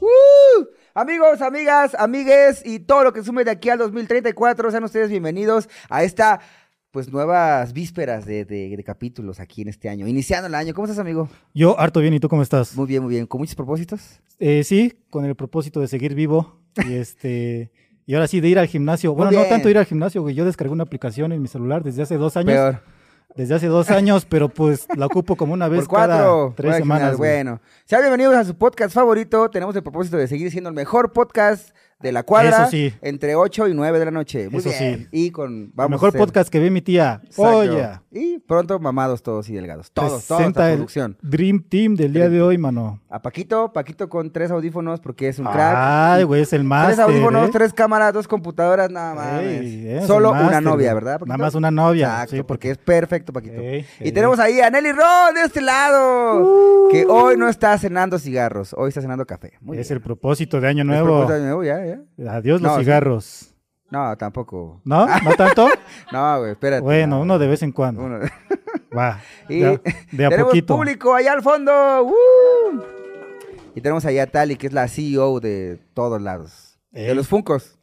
[0.00, 0.66] ¡Uh!
[0.94, 5.68] Amigos, amigas, amigues y todo lo que sume de aquí al 2034, sean ustedes bienvenidos
[5.88, 6.40] a esta,
[6.90, 10.74] pues, nuevas vísperas de, de- de capítulos aquí en este año, iniciando el año.
[10.74, 11.28] ¿Cómo estás, amigo?
[11.54, 12.76] Yo harto bien, ¿y tú cómo estás?
[12.76, 13.26] Muy bien, muy bien.
[13.26, 14.20] ¿Con muchos propósitos?
[14.38, 17.70] Eh, sí, con el propósito de seguir vivo y este
[18.04, 19.14] y ahora sí de ir al gimnasio.
[19.14, 20.34] Bueno, no tanto ir al gimnasio, güey.
[20.34, 22.52] Yo descargué una aplicación en mi celular desde hace dos años.
[22.52, 22.82] Peor.
[23.34, 26.16] Desde hace dos años, pero pues la ocupo como una vez Por cuatro.
[26.16, 27.16] cada tres semanas.
[27.16, 29.48] Bueno, sean bienvenidos a su podcast favorito.
[29.50, 31.70] Tenemos el propósito de seguir siendo el mejor podcast
[32.02, 32.62] de la cuadra.
[32.62, 32.92] Eso sí.
[33.02, 34.48] Entre 8 y 9 de la noche.
[34.48, 35.08] Muy Eso bien.
[35.12, 35.26] sí.
[35.26, 35.52] Y con.
[35.52, 37.20] El Vamos mejor a hacer- podcast que ve mi tía.
[37.24, 37.58] Exacto.
[37.58, 37.88] Oye.
[38.10, 39.90] Y pronto mamados todos y delgados.
[39.92, 41.16] Todos, esta el producción.
[41.22, 43.00] Dream Team del día de hoy, mano.
[43.08, 45.74] A Paquito, Paquito con tres audífonos porque es un crack.
[45.76, 47.00] Ay, güey, es el tres máster.
[47.04, 47.50] audífonos, ¿eh?
[47.52, 49.40] tres cámaras, dos computadoras, nada más.
[49.42, 50.92] Ey, Solo el una novia.
[50.94, 51.12] ¿verdad?
[51.14, 51.26] Paquito?
[51.26, 52.08] Nada más una novia.
[52.08, 53.60] Exacto, sí, porque es perfecto, Paquito.
[53.60, 54.12] Ey, y ey.
[54.12, 58.88] tenemos ahí a Nelly Ron de este lado, que hoy no está cenando cigarros, hoy
[58.88, 59.52] está cenando café.
[59.60, 59.96] Muy es bien.
[59.98, 61.06] el propósito de año Es nuevo.
[61.06, 61.91] propósito de nuevo, ya, ya.
[62.28, 62.84] Adiós los No, sí.
[62.84, 63.54] cigarros.
[63.90, 64.80] No, tampoco.
[64.84, 65.06] ¿No?
[65.06, 65.68] ¿No tanto?
[66.12, 66.82] No, güey, espérate.
[66.82, 67.22] bueno, no.
[67.22, 68.02] uno de vez en cuando.
[68.04, 68.18] Uno-
[68.96, 69.20] Va.
[69.48, 69.80] Y de
[70.12, 70.76] de a tenemos poquito.
[70.76, 71.72] público allá al fondo.
[72.04, 72.80] ¡uh!
[73.74, 76.78] Y tenemos allá a Tali, que es la CEO de todos lados.
[76.90, 77.78] De los Funcos.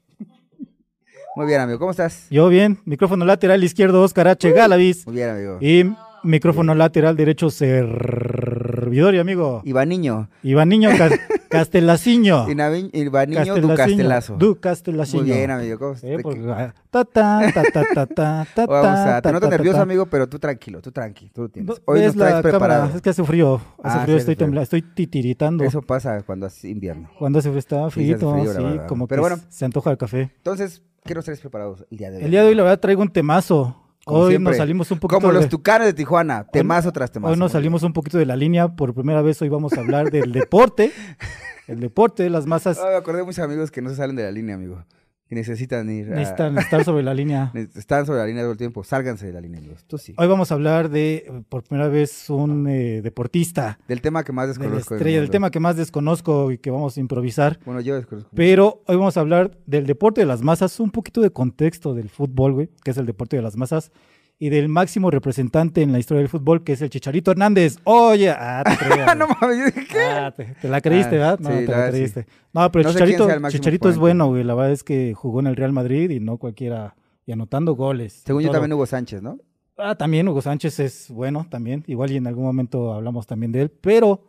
[1.36, 1.80] Muy bien, amigo.
[1.80, 2.28] ¿Cómo estás?
[2.30, 2.80] Yo bien.
[2.86, 4.52] Micrófono lateral izquierdo, Oscar H.
[4.52, 5.06] Galavis.
[5.08, 5.58] Muy bien, amigo.
[5.62, 5.84] Y
[6.24, 9.62] micrófono lateral derecho, servidor y amigo.
[9.66, 10.30] Iván Niño.
[10.44, 12.48] Iván Niño Cas- Castelaciño.
[12.50, 13.76] Iván Niño du Castelaciño.
[13.76, 14.36] Castelazo.
[14.38, 15.24] Du Castelaciño.
[15.24, 15.80] Muy bien, amigo.
[15.80, 16.22] ¿Cómo Eh, estás?
[16.24, 19.82] pues, ah, ta, ta, ta, ta, ta, ta, ta, Vamos a, ta, te noto nervioso,
[19.82, 21.82] amigo, pero tú tranquilo, tú tranqui, tú lo tienes.
[21.86, 22.82] Hoy nos traes la preparado.
[22.82, 24.46] cámara, es que hace frío, hace Ah, frío, hace estoy frío.
[24.46, 25.64] temblando, estoy titiritando.
[25.64, 27.10] Eso pasa cuando es invierno.
[27.18, 29.18] Cuando está hace frío, frío, la sí, como que
[29.50, 30.32] se antoja el café.
[30.38, 32.24] Entonces, ¿qué nos traes preparados el día de hoy?
[32.26, 33.76] El día de hoy la verdad traigo un temazo.
[34.10, 34.52] Como hoy siempre.
[34.52, 37.32] nos salimos un poquito Como de- los tucanes de Tijuana, temazo tras temazo.
[37.34, 38.68] Hoy nos salimos un poquito de la línea.
[38.68, 40.92] Por primera vez hoy vamos a hablar del deporte.
[41.68, 44.16] El deporte de las masas Ay, me acordé de muchos amigos que no se salen
[44.16, 44.84] de la línea, amigo.
[45.30, 46.12] Que necesitan ir.
[46.12, 47.52] a- necesitan estar sobre la línea.
[47.76, 48.84] Están sobre la línea todo el tiempo.
[48.84, 49.84] Sálganse de la línea, amigos.
[49.86, 50.14] Tú sí.
[50.18, 53.78] Hoy vamos a hablar de, eh, por primera vez, un eh, deportista.
[53.88, 54.96] Del tema que más desconozco.
[54.96, 55.32] del estrella, del mundo.
[55.32, 57.60] tema que más desconozco y que vamos a improvisar.
[57.64, 58.32] Bueno, yo desconozco.
[58.36, 62.10] Pero hoy vamos a hablar del deporte de las masas, un poquito de contexto del
[62.10, 63.92] fútbol, güey, que es el deporte de las masas,
[64.42, 67.78] y del máximo representante en la historia del fútbol, que es el Chicharito Hernández.
[67.84, 69.74] Oye, ah, te Ah, no mames.
[70.10, 71.40] Ah, te, te la creíste, Ah, ¿verdad?
[71.40, 71.98] No, sí, te la la verdad, sí.
[71.98, 72.26] creíste.
[72.54, 74.46] No, pero No Chicharito, el Chicharito es bueno, güey.
[74.46, 76.96] La verdad es que jugó en el Real Madrid y no cualquiera,
[77.26, 78.24] y anotando goles.
[78.26, 79.38] Según yo también Hugo Sánchez, ¿no?
[79.78, 81.84] Ah, también Hugo Sánchez es bueno también.
[81.88, 83.70] Igual y en algún momento hablamos también de él.
[83.70, 84.24] Pero,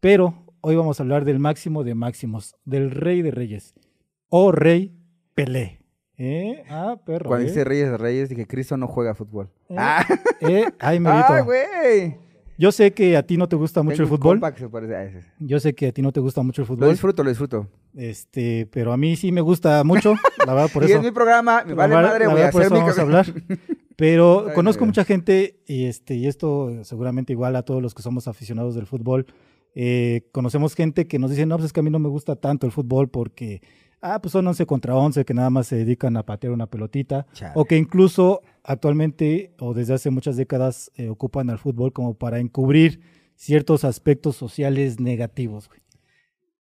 [0.00, 3.74] pero, hoy vamos a hablar del máximo de máximos, del rey de reyes.
[4.28, 4.92] O rey
[5.34, 5.80] Pelé.
[6.18, 6.62] ¿Eh?
[6.70, 7.28] Ah, perro.
[7.28, 7.48] Cuando ¿eh?
[7.48, 9.48] dice Reyes de Reyes, dije, Cristo no juega fútbol.
[9.68, 10.04] Eh, Ah,
[10.40, 11.26] Eh, ay, merito.
[11.32, 12.16] ¡Ay, güey!
[12.58, 14.34] Yo sé que a ti no te gusta mucho Tengo el fútbol.
[14.36, 15.20] compa que se parece a ese.
[15.40, 16.88] Yo sé que a ti no te gusta mucho el Lo fútbol.
[16.90, 17.68] disfruto, lo disfruto.
[17.94, 20.14] Este, pero a mí sí me gusta mucho,
[20.46, 20.96] la verdad, por y eso.
[20.98, 23.02] es mi programa, me vale madre, la voy a por hacer eso mi vamos a
[23.02, 23.26] hablar.
[23.96, 27.94] Pero Ay, conozco no, mucha gente, y este, y esto seguramente igual a todos los
[27.94, 29.26] que somos aficionados del fútbol,
[29.74, 32.36] eh, conocemos gente que nos dice, no, pues es que a mí no me gusta
[32.36, 33.60] tanto el fútbol porque,
[34.14, 37.26] ah, pues son 11 contra 11 que nada más se dedican a patear una pelotita,
[37.32, 37.52] Chale.
[37.54, 42.38] o que incluso actualmente o desde hace muchas décadas eh, ocupan al fútbol como para
[42.38, 43.00] encubrir
[43.34, 45.80] ciertos aspectos sociales negativos güey,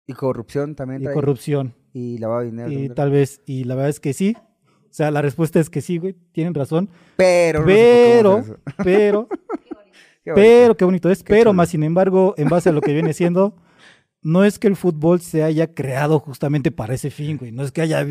[0.07, 1.13] Y corrupción también y trae.
[1.15, 1.73] corrupción.
[1.93, 2.71] Y lavado de dinero.
[2.71, 4.35] Y tal vez, y la verdad es que sí.
[4.67, 6.89] O sea, la respuesta es que sí, güey, tienen razón.
[7.17, 8.59] Pero, no Pero, hacer eso.
[8.83, 9.27] pero,
[10.23, 11.21] Qué pero, qué bonito es.
[11.23, 11.53] Qué Pero, chulo.
[11.53, 13.55] más sin embargo, en base a lo que viene siendo,
[14.25, 17.51] no es que el fútbol se haya creado justamente para ese fin, güey.
[17.51, 18.03] No es que haya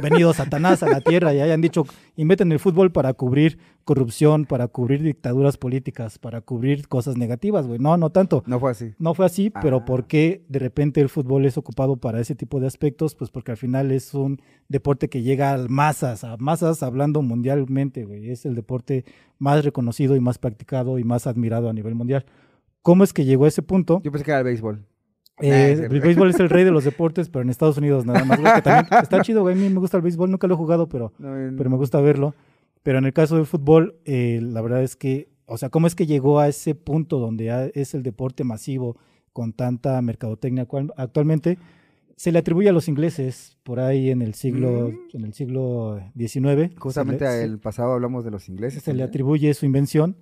[0.00, 4.68] venido Satanás a la tierra y hayan dicho, inventen el fútbol para cubrir corrupción, para
[4.68, 7.80] cubrir dictaduras políticas, para cubrir cosas negativas, güey.
[7.80, 8.44] No, no tanto.
[8.46, 8.94] No fue así.
[9.00, 9.84] No fue así, pero Ah.
[9.84, 13.16] ¿por qué de repente el fútbol es ocupado para ese tipo de aspectos?
[13.16, 18.04] Pues porque al final es un deporte que llega a masas, a masas hablando mundialmente,
[18.04, 18.30] güey.
[18.30, 19.04] Es el deporte
[19.40, 22.24] más reconocido y más practicado y más admirado a nivel mundial.
[22.82, 24.00] ¿Cómo es que llegó a ese punto?
[24.04, 24.84] Yo pensé que era el béisbol.
[25.40, 28.38] Eh, el béisbol es el rey de los deportes, pero en Estados Unidos nada más.
[28.38, 29.54] que también está chido, güey.
[29.54, 32.00] A mí me gusta el béisbol, nunca lo he jugado, pero No, pero me gusta
[32.00, 32.34] verlo.
[32.82, 35.94] Pero en el caso del fútbol, eh, la verdad es que, o sea, ¿cómo es
[35.94, 38.96] que llegó a ese punto donde es el deporte masivo
[39.32, 41.58] con tanta mercadotecnia actualmente?
[42.16, 45.16] Se le atribuye a los ingleses por ahí en el siglo, Mm.
[45.18, 46.72] en el siglo XIX.
[46.76, 48.82] Justamente le, el pasado hablamos de los ingleses.
[48.82, 49.08] se le también.
[49.08, 50.16] atribuye su invención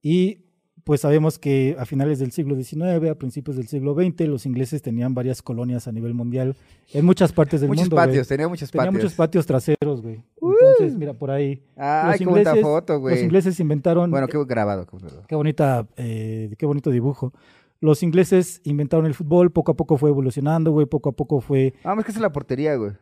[0.00, 0.46] y
[0.84, 4.82] pues sabemos que a finales del siglo XIX, a principios del siglo XX, los ingleses
[4.82, 6.56] tenían varias colonias a nivel mundial
[6.92, 7.96] en muchas partes del muchos mundo.
[7.96, 9.02] patios, tenía muchos Tenía patios.
[9.02, 10.22] muchos patios traseros, güey.
[10.40, 11.62] Entonces, mira, por ahí.
[11.76, 13.14] Ay, los qué bonita foto, güey.
[13.14, 14.10] Los ingleses inventaron.
[14.10, 14.86] Bueno, qué grabado.
[15.28, 17.32] qué bonita, eh, qué bonito dibujo.
[17.80, 21.74] Los ingleses inventaron el fútbol, poco a poco fue evolucionando, güey, poco a poco fue,
[21.82, 22.92] Vamos, que esa es la portería, güey.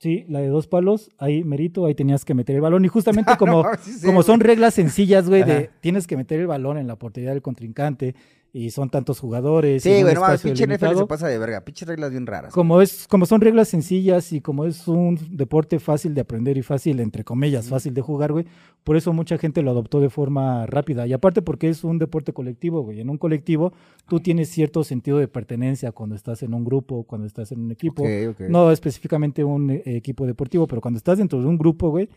[0.00, 2.84] Sí, la de dos palos, ahí merito, ahí tenías que meter el balón.
[2.84, 4.26] Y justamente como, No, sí sé, como güey.
[4.26, 8.14] son reglas sencillas, güey, de tienes que meter el balón en la portería del contrincante
[8.52, 9.82] y son tantos jugadores.
[9.82, 11.64] Sí, en un güey, no mames, pinche NFL se pasa de verga.
[11.64, 12.52] Pinches reglas bien raras.
[12.52, 16.62] como es, como son reglas sencillas y como es un deporte fácil de aprender y
[16.62, 18.46] fácil, entre comillas, fácil de jugar, güey,
[18.82, 21.06] por eso mucha gente lo adoptó de forma rápida.
[21.06, 23.00] Y aparte porque es un deporte colectivo, güey.
[23.00, 23.72] En un colectivo
[24.08, 27.70] tú tienes cierto sentido de pertenencia cuando estás en un grupo, cuando estás en un
[27.70, 28.02] equipo.
[28.02, 28.40] Ok, ok.
[28.48, 32.08] No específicamente un eh, equipo deportivo, pero cuando estás dentro de un grupo, güey,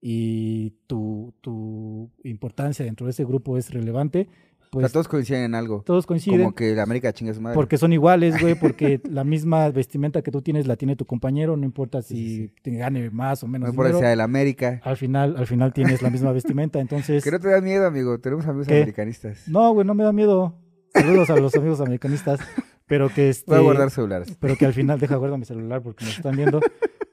[0.00, 4.28] y tu, tu importancia dentro de ese grupo es relevante,
[4.72, 5.82] o sea, pues todos coinciden en algo.
[5.84, 6.42] todos coinciden.
[6.42, 7.56] Como que la América chinga su madre.
[7.56, 11.56] Porque son iguales, güey, porque la misma vestimenta que tú tienes la tiene tu compañero,
[11.56, 14.16] no importa si Sí, sí, te gane más o menos no importa si sea de
[14.16, 14.80] la América.
[14.84, 17.24] al final, al final tienes la misma vestimenta, entonces...
[17.24, 18.18] Que no te da miedo, amigo.
[18.20, 18.76] Tenemos amigos ¿Qué?
[18.76, 19.48] americanistas.
[19.48, 20.54] No, güey, no me da miedo.
[20.94, 22.38] Saludos a los amigos americanistas,
[22.86, 23.50] pero que este...
[23.50, 24.36] Voy a guardar celulares.
[24.38, 26.60] Pero que al final, deja guardo mi celular porque nos están viendo,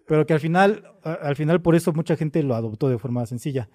[0.07, 3.68] pero que al final, al final por eso mucha gente lo adoptó de forma sencilla.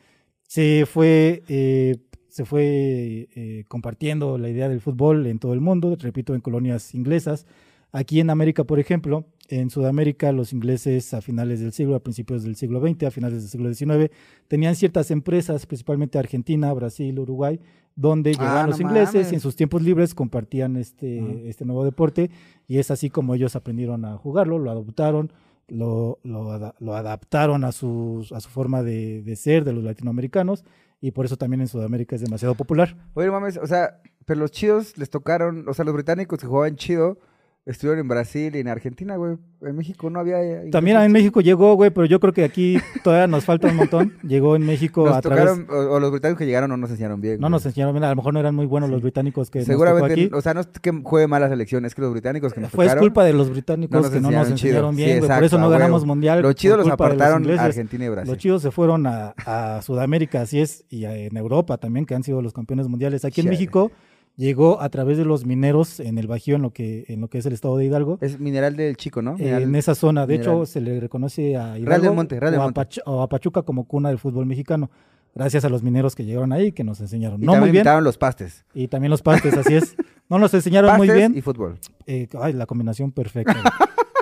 [0.47, 1.97] Se fue, eh,
[2.33, 6.95] se fue eh, compartiendo la idea del fútbol en todo el mundo, repito, en colonias
[6.95, 7.45] inglesas.
[7.93, 12.43] Aquí en América, por ejemplo, en Sudamérica, los ingleses a finales del siglo, a principios
[12.43, 14.11] del siglo XX, a finales del siglo XIX,
[14.49, 17.61] tenían ciertas empresas, principalmente Argentina, Brasil, Uruguay,
[17.97, 19.33] donde Ah, llegaban no los ingleses mames.
[19.33, 22.31] y en sus tiempos libres compartían este, este nuevo deporte
[22.67, 25.31] y es así como ellos aprendieron a jugarlo, lo adoptaron,
[25.69, 30.65] lo, lo, lo adaptaron a, sus, a su forma de, de ser de los latinoamericanos
[31.03, 32.97] y por eso también en Sudamérica es demasiado popular.
[33.15, 36.77] Oye, mames, o sea, pero los chidos les tocaron, o sea, los británicos que jugaban
[36.77, 37.19] chido
[37.65, 39.37] estuvieron en Brasil y en Argentina, güey.
[39.63, 40.43] En México no había.
[40.43, 43.77] eh, También en México llegó, güey, pero yo creo que aquí todavía nos falta un
[43.77, 44.15] montón.
[44.25, 45.45] Llegó en México Nos a través...
[45.45, 47.35] tocaron, o, o los británicos que llegaron no nos enseñaron bien.
[47.35, 47.51] No güey.
[47.53, 49.73] nos enseñaron bien, a lo mejor no eran muy buenos los británicos que nos tocó
[49.85, 50.31] Seguramente, aquí.
[50.35, 52.71] o sea, no es que juegue mal la selección, es que los británicos que nos
[52.73, 54.71] Fue tocaron, culpa de los británicos no que no nos enseñaron chido.
[54.71, 56.43] enseñaron Sí, bien, güey, por eso no ganamos mundial.
[56.43, 57.63] los chidos los apartaron a.
[57.63, 58.31] Argentina y Brasil.
[58.33, 62.17] Los chidos se fueron a, a Sudamérica, así es, y a- en Europa también, que
[62.17, 63.25] han sido los campeones mundiales.
[63.25, 63.49] Aquí en.
[63.49, 63.93] México
[64.37, 67.39] llegó a través de los mineros en el Bajío, en lo que, en lo que
[67.39, 68.19] es el estado de Hidalgo.
[68.21, 69.35] Es mineral del chico, ¿no?
[69.37, 70.55] Mineral- en esa zona, de mineral.
[70.57, 73.01] hecho, se le reconoce a del Hidalgo Monte, Real del o, a Monte.
[73.07, 74.91] O a Pachuca como cuna del fútbol mexicano,
[75.35, 77.43] gracias a los mineros que llegaron ahí, que nos enseñaron.
[77.43, 78.65] y no también muy bien, los pastes.
[78.75, 79.97] y también los pastes, así es.
[80.29, 81.37] No nos enseñaron muy bien.
[81.37, 81.79] y fútbol.
[82.07, 83.55] Eh, ay, la combinación perfecta.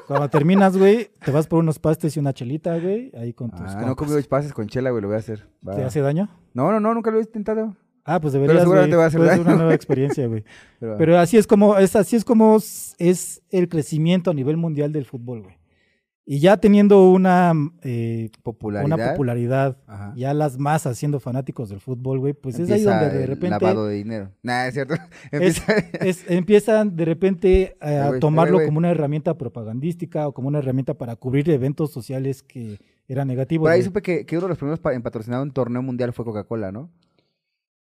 [0.09, 3.61] Cuando terminas, güey, te vas por unos pastes y una chelita, güey, ahí con tus
[3.61, 3.97] Ah, no he compas.
[4.09, 5.47] comido pastes con chela, güey, lo voy a hacer.
[5.67, 5.77] Va.
[5.77, 6.29] ¿Te hace daño?
[6.53, 7.77] No, no, no, nunca lo he intentado.
[8.05, 10.44] Ah, pues deberías, seguramente güey, va a ser una nueva experiencia, güey.
[10.79, 14.93] Pero, Pero así es como es así es como es el crecimiento a nivel mundial
[14.93, 15.61] del fútbol, güey.
[16.26, 17.52] Y ya teniendo una
[17.82, 18.87] eh, popularidad.
[18.99, 20.12] una popularidad, Ajá.
[20.17, 23.49] ya las masas siendo fanáticos del fútbol, güey, pues es ahí donde de el repente
[23.61, 24.31] lavado de dinero.
[24.41, 24.94] Nah, es cierto.
[25.32, 25.73] Empieza...
[26.00, 30.94] es- empiezan de repente eh, a tomarlo como una herramienta propagandística o como una herramienta
[30.94, 33.64] para cubrir eventos sociales que eran negativos.
[33.64, 33.87] Por ahí güey.
[33.87, 36.91] supe que, que uno de los primeros en patrocinar un torneo mundial fue Coca-Cola, ¿no?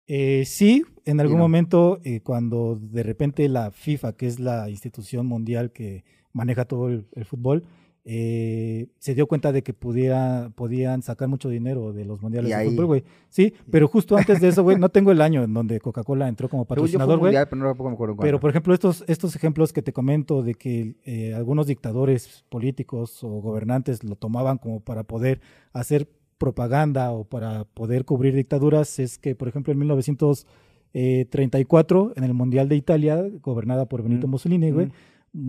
[0.08, 1.44] Eh, sí, en algún no.
[1.44, 6.04] momento, eh, cuando de repente la FIFA, que es la institución mundial que
[6.34, 7.66] maneja todo el, el fútbol,
[8.08, 12.70] eh, se dio cuenta de que pudiera, podían sacar mucho dinero de los mundiales de
[12.70, 13.04] fútbol, güey.
[13.30, 16.48] Sí, pero justo antes de eso, güey, no tengo el año en donde Coca-Cola entró
[16.48, 17.34] como patrocinador, güey.
[17.34, 22.46] pero no por ejemplo, estos, estos ejemplos que te comento de que eh, algunos dictadores
[22.50, 25.42] políticos o gobernantes lo tomaban como para poder
[25.74, 32.34] hacer propaganda o para poder cubrir dictaduras, es que, por ejemplo, en 1934, en el
[32.34, 34.30] Mundial de Italia, gobernada por Benito Mm.
[34.30, 34.90] Mussolini, güey,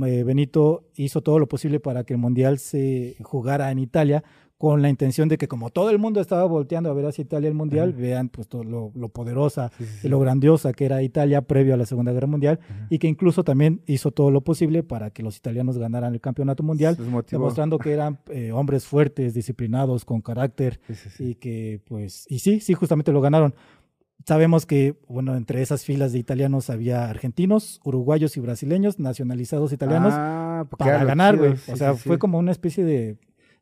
[0.07, 4.25] eh, Benito hizo todo lo posible para que el Mundial se jugara en Italia
[4.59, 7.49] con la intención de que como todo el mundo estaba volteando a ver hacia Italia
[7.49, 8.01] el Mundial, Ajá.
[8.01, 10.09] vean pues todo lo, lo poderosa Sí, sí, y sí.
[10.09, 12.87] lo grandiosa que era Italia previo a la Segunda Guerra Mundial Ajá.
[12.89, 16.63] y que incluso también hizo todo lo posible para que los italianos ganaran el campeonato
[16.63, 16.97] mundial,
[17.31, 20.81] demostrando que eran eh, hombres fuertes, disciplinados, con carácter
[21.19, 23.55] y que pues, y sí, sí, justamente lo ganaron.
[24.27, 30.15] Sabemos que, bueno, entre esas filas de italianos había argentinos, uruguayos y brasileños, nacionalizados italianos,
[30.17, 31.53] Ah, para ganar, güey.
[31.71, 33.19] O sea, fue como una especie de,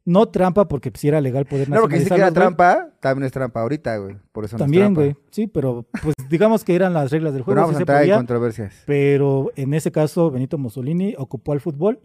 [0.07, 2.75] no trampa, porque si era legal poder No, porque si que era nacionalizarlos, güey.
[2.75, 4.17] trampa, también es trampa ahorita, güey.
[4.33, 5.17] Por eso no es También, güey.
[5.31, 7.61] Sí, pero pues digamos que eran las reglas del Pero juego.
[7.61, 8.83] no vamos sí a entrar en controversias.
[8.87, 12.01] pero en ese caso Benito Mussolini ocupó al fútbol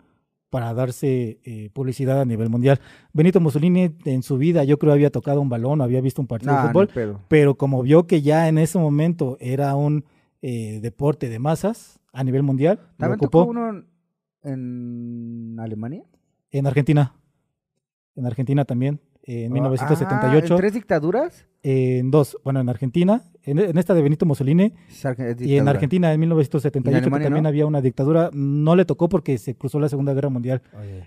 [0.50, 2.80] para darse eh, publicidad a nivel mundial.
[3.14, 6.28] Benito Mussolini en su vida yo creo había tocado un balón, o había visto un
[6.28, 7.20] partido No, de no fútbol, pedo.
[7.28, 10.06] pero como vio que ya en ese momento era un
[10.42, 12.80] eh, deporte de masas a nivel mundial.
[12.98, 13.84] ¿También ocupó tocó uno
[14.44, 16.04] en Alemania?
[16.52, 17.14] en Argentina.
[18.20, 20.54] En Argentina también, en Ah, 1978.
[20.54, 21.46] ¿en ¿Tres dictaduras?
[21.62, 25.06] en dos, bueno, en Argentina, en, en esta de Benito Mussolini, es
[25.42, 25.68] y en.
[25.68, 27.50] Argentina en 1978 que Alemania, también no?
[27.50, 30.62] había una dictadura, no le tocó porque se cruzó la Segunda Guerra Mundial.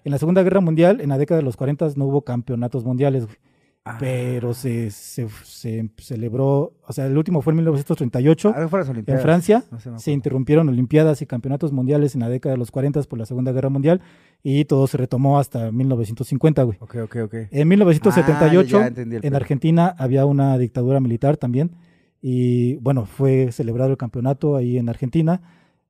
[0.05, 3.25] En la Segunda Guerra Mundial, en la década de los 40 no hubo campeonatos mundiales,
[3.25, 3.37] güey,
[3.85, 3.97] Ah.
[3.99, 9.19] pero se, se, se celebró, o sea, el último fue en 1938 Ah, en.
[9.19, 9.65] Francia.
[9.73, 13.27] No Se interrumpieron Olimpiadas y campeonatos mundiales en la década de los 40 por la
[13.27, 14.01] Segunda Guerra Mundial
[14.45, 16.79] y todo se retomó hasta 1950, güey.
[16.81, 17.35] Ok, ok, ok.
[17.51, 19.35] En 1978, Ah, en.
[19.35, 21.73] Argentina había una dictadura militar también.
[22.21, 25.43] Y bueno, fue celebrado el campeonato ahí en Argentina.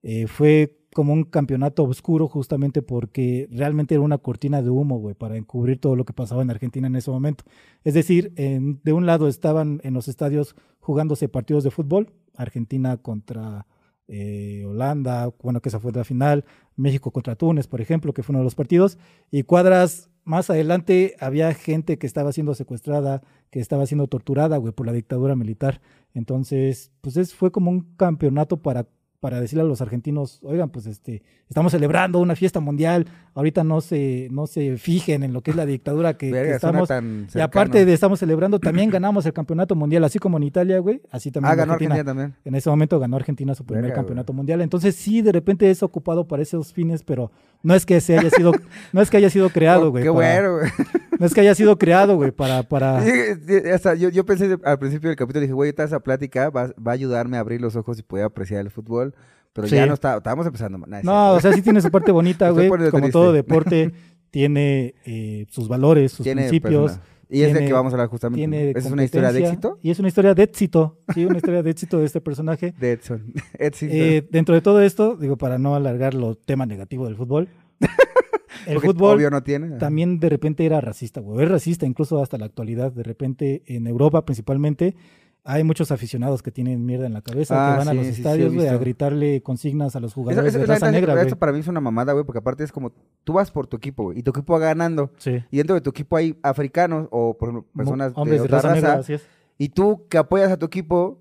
[0.03, 5.15] Eh, fue como un campeonato oscuro justamente porque realmente era una cortina de humo, güey,
[5.15, 7.45] para encubrir todo lo que pasaba en Argentina en ese momento.
[7.85, 12.97] Es decir, en- de un lado estaban en los estadios jugándose partidos de fútbol, Argentina
[12.99, 13.67] contra
[14.09, 16.45] eh, Holanda, bueno, que esa fue la final,
[16.77, 18.99] México contra Túnez, por ejemplo, que fue uno de los partidos,
[19.31, 24.73] y cuadras más adelante había gente que estaba siendo secuestrada, que estaba siendo torturada, güey,
[24.75, 25.81] por la dictadura militar.
[26.15, 28.87] Entonces, pues es, fue como un campeonato para,
[29.23, 33.81] para decirle a los argentinos, oigan, pues este, estamos celebrando una fiesta mundial, ahorita no
[33.81, 36.91] se, no se fijen en lo que es la dictadura que, Verga, estamos.
[37.33, 41.03] Y aparte de estamos celebrando, también ganamos el campeonato mundial, así como en Italia, güey,
[41.13, 41.95] así también Ah, ganó Argentina.
[41.95, 42.35] Argentina también.
[42.45, 44.61] En ese momento ganó Argentina su primer Verga, campeonato mundial.
[44.61, 47.31] Entonces sí, de repente es ocupado para esos fines, pero
[47.63, 48.53] no es que se haya sido,
[48.93, 50.05] no es que haya sido creado, Oh, güey.
[50.05, 50.71] Qué para- bueno, güey.
[51.19, 52.99] No es que haya sido creado, güey, para, para.
[53.75, 56.93] Hasta yo, yo pensé al principio del capítulo, dije, güey, toda esa plática va, va
[56.93, 59.15] a ayudarme a abrir los ojos y poder apreciar el fútbol.
[59.53, 60.79] Pero ya no está, estábamos empezando.
[60.79, 62.69] Nah, No, o sea, sí tiene su parte bonita, güey.
[62.69, 63.11] Como triste.
[63.13, 63.93] todo deporte,
[64.31, 66.93] tiene eh, sus valores, sus Tiene principios.
[66.93, 67.12] persona.
[67.33, 68.41] Y es de que vamos a hablar justamente.
[68.41, 69.79] Tiene ¿Esa es una historia de éxito?
[69.83, 70.99] Y es una historia de éxito.
[71.15, 72.75] Sí, una historia de éxito de este personaje.
[72.79, 73.33] De Edson.
[73.59, 73.95] éxito.
[73.95, 77.49] Eh, dentro de todo esto, digo, para no alargar lo tema negativo del fútbol,
[78.67, 79.79] el Porque fútbol Obvio no tiene.
[79.79, 81.45] también de repente era racista, güey.
[81.45, 82.93] Es racista incluso hasta la actualidad.
[82.93, 84.95] De repente en Europa principalmente
[85.45, 88.13] hay muchos aficionados que tienen mierda en la cabeza, Ah, que van a los sí,
[88.13, 91.31] estadios, güey, a gritarle consignas a los Eso, jugadores eso- de la raza negra, esto
[91.35, 91.39] güey.
[91.41, 92.93] para mí es una mamada, güey, porque aparte es como,
[93.25, 95.11] tú vas por tu equipo, güey, y tu equipo va ganando.
[95.19, 95.43] Sí.
[95.51, 98.75] Y dentro de tu equipo hay africanos o, por ejemplo, personas Hombres de otra raza.
[98.75, 99.27] negra, así es.
[99.59, 101.21] y tú que apoyas a tu equipo,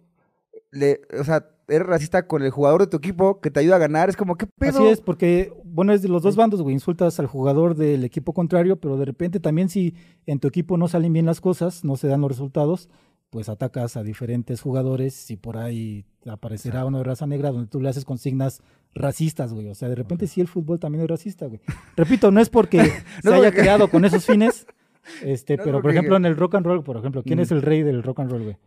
[0.71, 3.79] le, o sea, eres racista con el jugador de tu equipo que te ayuda a
[3.79, 4.09] ganar.
[4.09, 4.79] Es como, ¿qué pedo?
[4.79, 6.73] Así es, porque, bueno, es de los dos bandos, güey.
[6.73, 10.87] Insultas al jugador del equipo contrario, pero de repente también si en tu equipo no
[10.87, 12.89] salen bien las cosas, no se dan los resultados,
[13.31, 17.81] pues atacas a diferentes jugadores y por ahí aparecerá uno de raza negra donde tú
[17.81, 18.61] le haces consignas
[18.93, 19.69] racistas, güey.
[19.69, 21.61] O sea, de repente sí el fútbol también es racista, güey.
[21.95, 22.83] Repito, no es porque
[23.23, 24.67] se haya porque- creado con esos fines,
[25.23, 27.43] este, No, pero por ejemplo en el rock and roll, por ejemplo, ¿quién Mm.
[27.43, 28.57] es el rey del rock and roll, güey?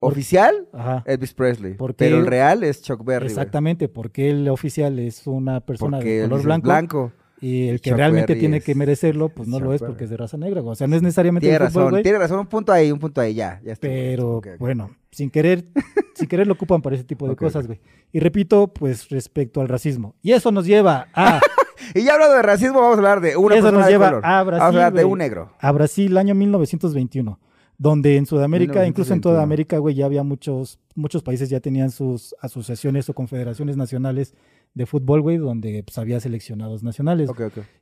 [0.00, 1.02] Oficial, Ajá.
[1.06, 1.74] Elvis Presley.
[1.74, 3.26] ¿Por Pero el real es Chuck Berry.
[3.26, 7.12] güey, Exactamente, porque el oficial es una persona Porque de color blanco.
[7.44, 9.80] Y el que Chuck realmente Berry tiene es- que merecerlo, pues es no lo es
[9.80, 10.04] porque Berry.
[10.04, 10.60] es de raza negra.
[10.60, 10.72] güey.
[10.72, 12.38] O sea, no es necesariamente Tiene fútbol, razón, güey, tiene razón.
[12.40, 13.60] Un punto ahí, un punto ahí, ya.
[13.64, 15.64] ya pero bueno, sin querer,
[16.14, 17.80] sin querer lo ocupan para ese tipo de cosas, güey.
[18.12, 20.14] Y repito, pues respecto al racismo.
[20.22, 21.40] Y eso nos lleva a,
[21.94, 24.06] Y ya hablando de racismo, vamos a hablar de una Eso persona nos de lleva
[24.08, 24.22] color.
[24.24, 25.52] a Vamos a hablar de Brasil, un negro.
[25.58, 27.38] a Brasil, año 1921,
[27.84, 29.20] donde en Sudamérica, incluso en 1921.
[29.20, 34.32] toda América, güey, ya había muchos, muchos países ya tenían sus asociaciones o confederaciones nacionales
[34.72, 37.28] de fútbol, güey, donde pues, había seleccionados nacionales.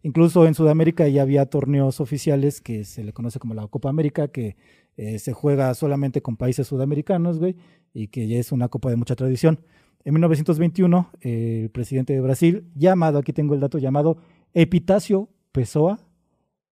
[0.03, 4.27] Incluso en Sudamérica ya había torneos oficiales que se le conoce como la Copa América,
[4.27, 4.57] que
[4.97, 7.55] eh, se juega solamente con países sudamericanos, güey,
[7.95, 9.61] y que ya es una copa de mucha tradición.
[10.05, 14.17] En 1921, eh, el presidente de Brasil, llamado, aquí tengo el dato, llamado
[14.53, 16.01] Epitácio Pessoa,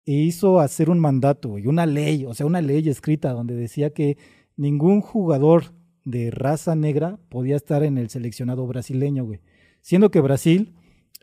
[0.04, 4.16] hizo hacer un mandato y una ley, o sea, una ley escrita donde decía que
[4.56, 5.72] ningún jugador
[6.04, 9.40] de raza negra podía estar en el seleccionado brasileño, güey.
[9.82, 10.74] Siendo que Brasil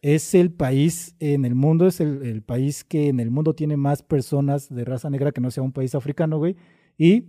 [0.01, 3.77] es el país en el mundo, es el, el país que en el mundo tiene
[3.77, 6.55] más personas de raza negra que no sea un país africano, güey.
[6.97, 7.25] Y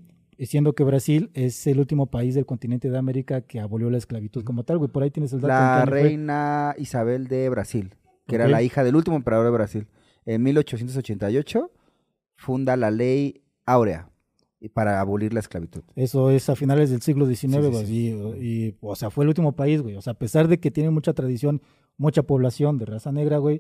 [0.47, 4.45] siendo que Brasil es el último país del continente de América que abolió la esclavitud
[4.45, 4.91] como tal, güey.
[4.91, 5.53] Por ahí tienes el dato.
[5.55, 7.95] ¿en qué La reina Isabel de Brasil,
[8.27, 9.87] que era la hija del último emperador de Brasil.
[10.29, 11.71] En 1888
[12.37, 14.11] funda la ley áurea
[14.75, 15.83] para abolir la esclavitud.
[15.95, 17.87] Eso es a finales del siglo XIX, Sí, sí, güey.
[17.87, 17.95] sí.
[18.41, 19.97] Y, y, o sea, fue el último país, güey.
[19.97, 21.63] O sea, a pesar de que tiene mucha tradición,
[21.97, 23.57] mucha población de raza negra, güey.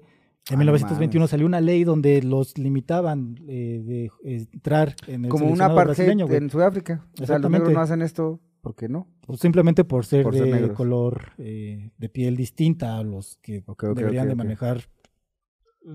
[0.50, 1.30] En Ah, no 1921 mames.
[1.30, 6.04] salió una ley donde los limitaban eh, de eh, entrar en el Como una parte
[6.10, 7.06] en Sudáfrica.
[7.20, 9.06] O sea, los negros no hacen esto, ¿por qué no?
[9.26, 10.76] Pues simplemente por ser Por ser de negros.
[10.76, 13.62] color eh, de piel distinta a los que
[13.94, 14.88] deberían de manejar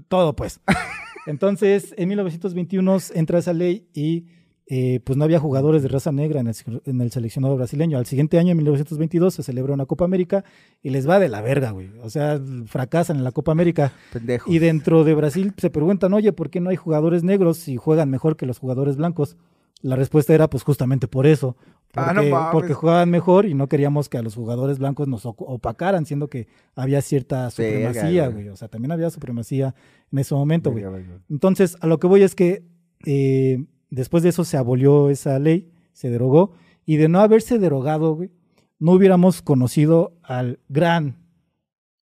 [0.08, 0.62] todo, pues.
[1.26, 4.26] Entonces, en 1921 entra esa ley y
[4.66, 7.98] eh, pues no había jugadores de raza negra en el, en el seleccionado brasileño.
[7.98, 10.44] Al siguiente año, en 1922, se celebra una Copa América
[10.82, 11.92] y les va de la verga, güey.
[12.02, 13.92] O sea, fracasan en la Copa América.
[14.12, 14.52] Pendejo.
[14.52, 18.10] Y dentro de Brasil se preguntan, oye, ¿por qué no hay jugadores negros si juegan
[18.10, 19.38] mejor que los jugadores blancos?
[19.82, 21.58] La respuesta era, pues justamente por eso.
[21.94, 22.52] Porque, Ah, no mames.
[22.52, 26.48] porque jugaban mejor y no queríamos que a los jugadores blancos nos opacaran, siendo que
[26.76, 28.50] había cierta supremacía, güey.
[28.50, 29.76] O sea, también había supremacía
[30.12, 30.84] en ese momento, güey.
[31.30, 32.66] Entonces, a lo que voy es que
[33.06, 38.16] eh, después de eso se abolió esa ley, se derogó, y de no haberse derogado,
[38.16, 38.32] güey,
[38.80, 41.18] no hubiéramos conocido al gran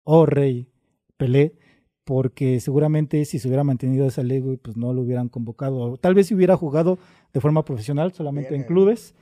[0.05, 0.69] oh rey
[1.17, 1.57] Pelé,
[2.05, 5.79] porque seguramente si se hubiera mantenido esa ley, güey, pues no lo hubieran convocado.
[5.79, 6.99] O tal vez si hubiera jugado
[7.33, 9.15] de forma profesional, solamente en clubes,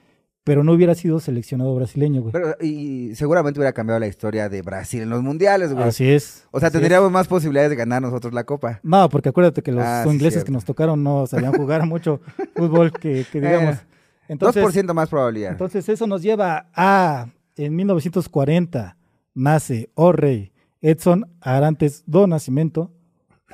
[0.46, 2.30] pero no hubiera sido seleccionado brasileño, güey.
[2.32, 5.88] Pero, y seguramente hubiera cambiado la historia de Brasil en los mundiales, güey.
[5.88, 6.46] Así es.
[6.52, 6.72] O sea, es.
[6.72, 8.78] tendríamos más posibilidades de ganar nosotros la copa.
[8.84, 10.46] No, porque acuérdate que los Ah, ingleses cierto.
[10.46, 12.20] que nos tocaron no sabían jugar mucho
[12.54, 13.74] fútbol que, que digamos.
[13.74, 13.80] Eh,
[14.28, 15.50] Entonces, 2% más probabilidad.
[15.50, 17.26] entonces eso nos lleva a,
[17.56, 18.96] en 1940,
[19.34, 22.92] nace o rey Edson Arantes do Nascimento,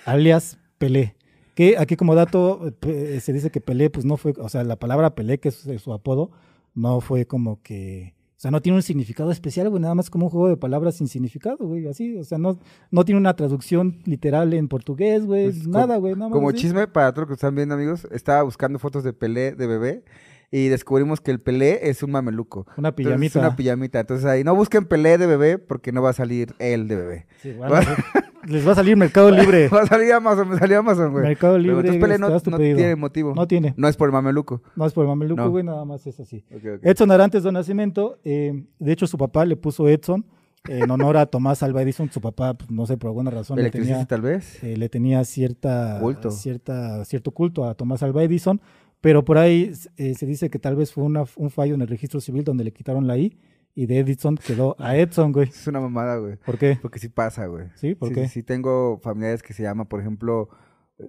[0.04, 1.16] alias Pelé.
[1.54, 4.76] Que aquí como dato eh, se dice que Pelé, pues no fue, o sea, la
[4.76, 6.30] palabra Pelé, que es su apodo,
[6.74, 10.26] no fue como que, o sea, no tiene un significado especial, güey, nada más como
[10.26, 12.58] un juego de palabras sin significado, güey, así, o sea, no,
[12.90, 16.58] no tiene una traducción literal en portugués, güey, Pues, nada, güey, nada más Como así.
[16.58, 20.04] chisme para todos los que están viendo, amigos, estaba buscando fotos de Pelé de bebé
[20.50, 22.66] y descubrimos que el Pelé es un mameluco.
[22.76, 23.38] Una Entonces, pijamita.
[23.38, 24.00] Es una pijamita.
[24.00, 27.26] Entonces ahí, no busquen Pelé de bebé porque no va a salir él de bebé.
[27.40, 27.74] Sí, bueno,
[28.46, 29.68] les va a salir Mercado Libre.
[29.72, 31.24] Va a salir Amazon, me salió Amazon, güey.
[31.24, 33.34] Mercado Pero Libre, entonces no, tiene motivo.
[33.34, 33.74] No tiene.
[33.76, 34.62] No es por el mameluco.
[34.76, 35.50] No es por el mameluco, No.
[35.50, 36.44] güey, nada más es así.
[36.54, 36.80] Ok, ok.
[36.84, 40.24] Edson Arantes do Nascimento, eh, de hecho su papá le puso Edson
[40.68, 42.10] en honor a Tomás Alva Edison.
[42.10, 44.62] Su papá, pues, no sé, por alguna razón le tenía, tal vez.
[44.62, 46.30] eh, le tenía cierta, Culto.
[46.30, 48.60] cierta, cierto culto a Tomás Alva Edison,
[49.00, 51.88] pero por ahí eh, se dice que tal vez fue una- un fallo en el
[51.88, 53.36] registro civil donde le quitaron la I
[53.74, 55.48] y de Edison quedó a Edson, güey.
[55.48, 56.36] Es una mamada, güey.
[56.36, 56.78] ¿Por qué?
[56.80, 57.66] Porque sí pasa, güey.
[57.76, 57.94] ¿Sí?
[57.94, 58.22] ¿Por sí, qué?
[58.28, 60.48] Sí, sí, tengo familiares que se llama, por ejemplo,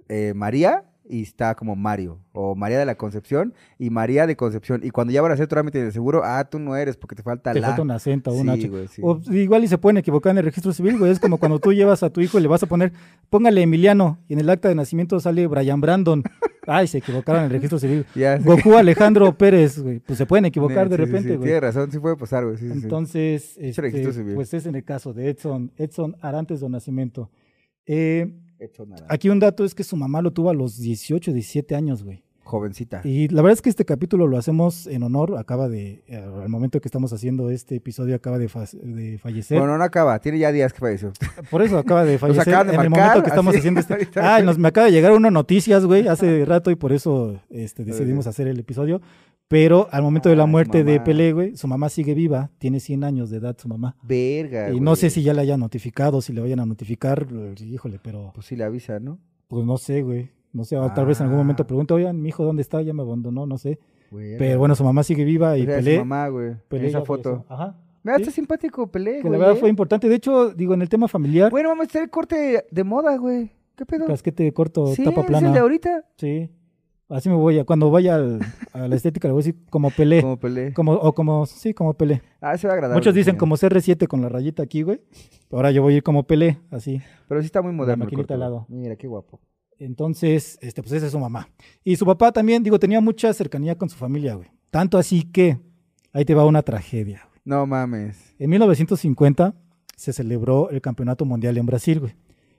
[0.08, 2.20] eh, María y está como Mario.
[2.32, 4.82] O María de la Concepción y María de Concepción.
[4.84, 7.24] Y cuando ya van a hacer trámite de seguro, ah, tú no eres porque te
[7.24, 7.68] falta Te la.
[7.68, 8.70] falta un acento, un Sí, H.
[8.70, 9.02] güey, sí.
[9.04, 11.12] O igual y se pueden equivocar en el registro civil, güey.
[11.12, 12.94] Es como cuando tú llevas a tu hijo y le vas a poner,
[13.30, 16.24] póngale Emiliano, y en el acta de nacimiento sale Brian Brandon.
[16.66, 18.06] Ay, se equivocaron en el registro civil.
[18.16, 18.44] Ya, sí.
[18.46, 20.00] Goku Alejandro Pérez, güey.
[20.00, 21.48] Pues se pueden equivocar de repente, güey.
[21.50, 22.58] Tiene razón, sí puede pasar, güey.
[22.62, 23.92] Entonces, este,
[24.34, 27.30] pues es en el caso de Edson, Edson Arantes do Nacimiento.
[27.86, 29.06] Eh, Hecho nada.
[29.10, 32.24] aquí un dato es que su mamá lo tuvo a los 18, 17 años, güey.
[32.46, 33.00] Jovencita.
[33.06, 36.50] Y la verdad es que este capítulo lo hacemos en honor, acaba de, eh, al
[36.50, 39.58] momento que estamos haciendo este episodio, acaba de, fa- de fallecer.
[39.60, 41.14] Bueno, no acaba, tiene ya días que falleció.
[41.50, 44.10] Por eso acaba de fallecer de en el momento que estamos así, haciendo este.
[44.20, 47.86] Ah, nos, me acaba de llegar una noticias, güey, hace rato y por eso este,
[47.86, 49.02] decidimos hacer el episodio.
[49.54, 51.00] Pero al momento de Ah, la muerte de.
[51.00, 53.96] Pelé, güey, su mamá sigue viva, tiene 100 años de edad su mamá.
[54.02, 57.54] Verga, Y no sé si ya le hayan notificado, si le vayan a notificar, eh,
[57.64, 59.20] híjole, pero Pues sí le avisa, ¿no?
[59.48, 60.30] pues no sé, güey.
[60.54, 61.68] No sé, tal vez en algún momento Ah.
[61.68, 62.82] pregunte, oigan, mi hijo, ¿dónde está?
[62.82, 63.80] Ya me abandonó, no sé.
[64.12, 65.98] Pero bueno, su mamá sigue viva y Mira, su Pelé.
[66.00, 66.48] mamá, güey.
[66.50, 67.44] en Pelé esa foto.
[67.46, 67.46] falleció.
[67.54, 67.78] Ajá.
[68.04, 68.22] Mira, Sí.
[68.24, 69.32] está simpático Pelé, Que güey.
[69.34, 69.60] la verdad ¿eh?
[69.60, 70.10] fue importante.
[70.10, 73.16] De hecho, digo, en el tema familiar, Bueno, vamos a hacer el corte de moda,
[73.18, 73.52] güey.
[73.76, 74.06] ¿Qué pedo?
[74.06, 75.48] casquete corto, sí, tapa es plana.
[75.48, 76.06] el de ahorita.
[76.18, 76.50] Sí.
[77.10, 78.40] Así me voy a, cuando vaya al-
[78.74, 80.22] a la estética le voy a decir como Pelé.
[80.22, 80.74] Como Pelé.
[80.74, 82.22] Como, o como, sí, como Pelé.
[82.42, 82.96] Ah, se va a agradar.
[82.96, 85.02] Muchos dicen como CR7 con la rayita aquí, güey.
[85.52, 87.02] Ahora yo voy a ir como Pelé, así.
[87.28, 88.04] Pero sí está muy moderno.
[88.06, 88.66] el maquinita al lado.
[88.70, 89.40] Mira, qué guapo.
[89.80, 91.50] Entonces, este, pues esa es su mamá.
[91.84, 94.48] Y su papá también, digo, tenía mucha cercanía con su familia, güey.
[94.72, 95.60] Tanto así que
[96.14, 97.22] ahí te va una tragedia.
[97.28, 97.42] güey.
[97.46, 98.34] No mames.
[98.40, 99.54] En 1950
[99.96, 102.16] se celebró el Campeonato Mundial en Brasil, güey.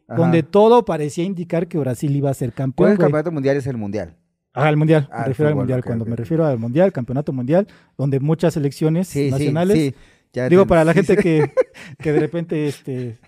[0.07, 0.21] Ajá.
[0.21, 3.57] Donde todo parecía indicar que Brasil iba a ser ¿Cuál campeón, es el campeonato mundial?
[3.57, 4.17] Es el mundial.
[4.55, 5.85] Ah, el mundial, Ah, me refiero al mundial.
[5.85, 7.67] Cuando me refiero al mundial, campeonato mundial,
[7.99, 9.95] donde muchas selecciones Sí, nacionales, sí,
[10.33, 10.41] sí.
[10.49, 11.53] Digo para la gente que,
[11.99, 13.19] que de repente, este,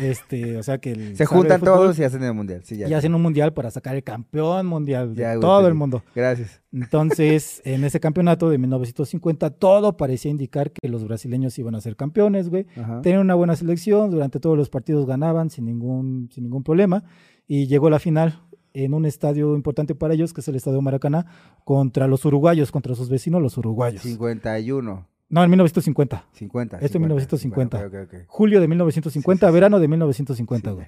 [0.00, 2.62] este, o sea que el- Se juntan fútbol todos y hacen el mundial.
[2.64, 2.88] Sí, ya.
[2.88, 6.02] y hacen un mundial para sacar el campeón mundial de Ya, todo el mundo.
[6.14, 6.60] Gracias.
[6.72, 11.96] Entonces, en ese campeonato de 1950, todo parecía indicar que los brasileños iban a ser
[11.96, 12.66] campeones, güey.
[13.02, 17.04] Tenían una buena selección, durante todos los partidos ganaban sin ningún, sin ningún problema.
[17.46, 18.40] Y llegó la final
[18.74, 21.26] en un estadio importante para ellos, que es el Estadio Maracaná,
[21.64, 24.02] contra los uruguayos, contra sus vecinos los uruguayos.
[24.02, 25.08] 51.
[25.30, 26.26] No, en 1950.
[26.32, 26.78] 50.
[26.80, 27.78] Esto en 1950.
[27.78, 28.14] Ok, ok, ok.
[28.26, 30.86] Julio de 1950, Sí, sí, verano de 1950, Sí, güey.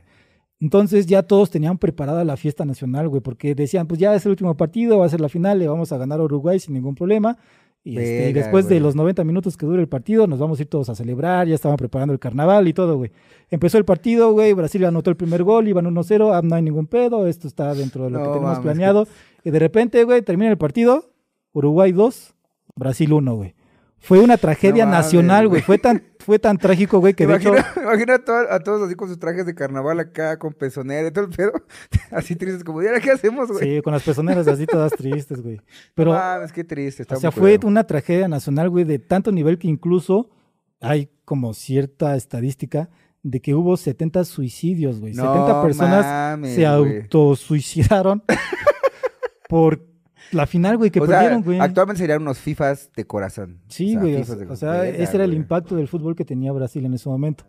[0.59, 4.31] Entonces ya todos tenían preparada la fiesta nacional, güey, porque decían, pues ya es el
[4.31, 6.94] último partido, va a ser la final, le vamos a ganar a Uruguay sin ningún
[6.94, 7.37] problema.
[7.87, 10.62] Y, este, y después de los 90 minutos que dure el partido, nos vamos a
[10.62, 13.12] ir todos a celebrar, ya estaban preparando el carnaval y todo, güey.
[13.49, 16.88] Empezó el partido, güey, Brasil anotó el primer gol, iban 1-0, ah, no hay ningún
[16.88, 19.07] pedo, esto está dentro de lo que tenemos mames, planeado.
[19.44, 21.05] Y de repente, güey, termina el partido
[21.53, 22.35] Uruguay 2,
[22.75, 23.55] Brasil 1, güey.
[23.98, 25.62] Fue una tragedia No nacional, güey.
[25.62, 27.48] Fue tan, fue tan trágico, güey, que de hecho...
[27.48, 31.09] Imagina, imagina a, to- a todos así con sus trajes de carnaval acá, con pezonera
[31.09, 31.52] y todo el pedo.
[32.12, 33.76] Así tristes, como, ¿y ahora qué hacemos, güey?
[33.76, 35.61] Sí, con las personeras así todas tristes, güey.
[35.94, 37.02] Pero, no mames, qué triste.
[37.02, 40.30] está o sea, fue una tragedia nacional, güey, de tanto nivel que incluso
[40.80, 42.88] hay como cierta estadística
[43.24, 45.14] de que hubo 70 suicidios, güey.
[45.14, 48.22] 70 No personas mames, se autosuicidaron
[49.48, 49.85] por
[50.33, 51.61] la final, güey, que o sea, perdieron, güey.
[51.61, 53.59] actualmente serían unos FIFAs de corazón.
[53.69, 54.17] Sí, O sea, güey.
[54.51, 57.45] O, sea, o ese era el impacto del fútbol que tenía Brasil en ese momento.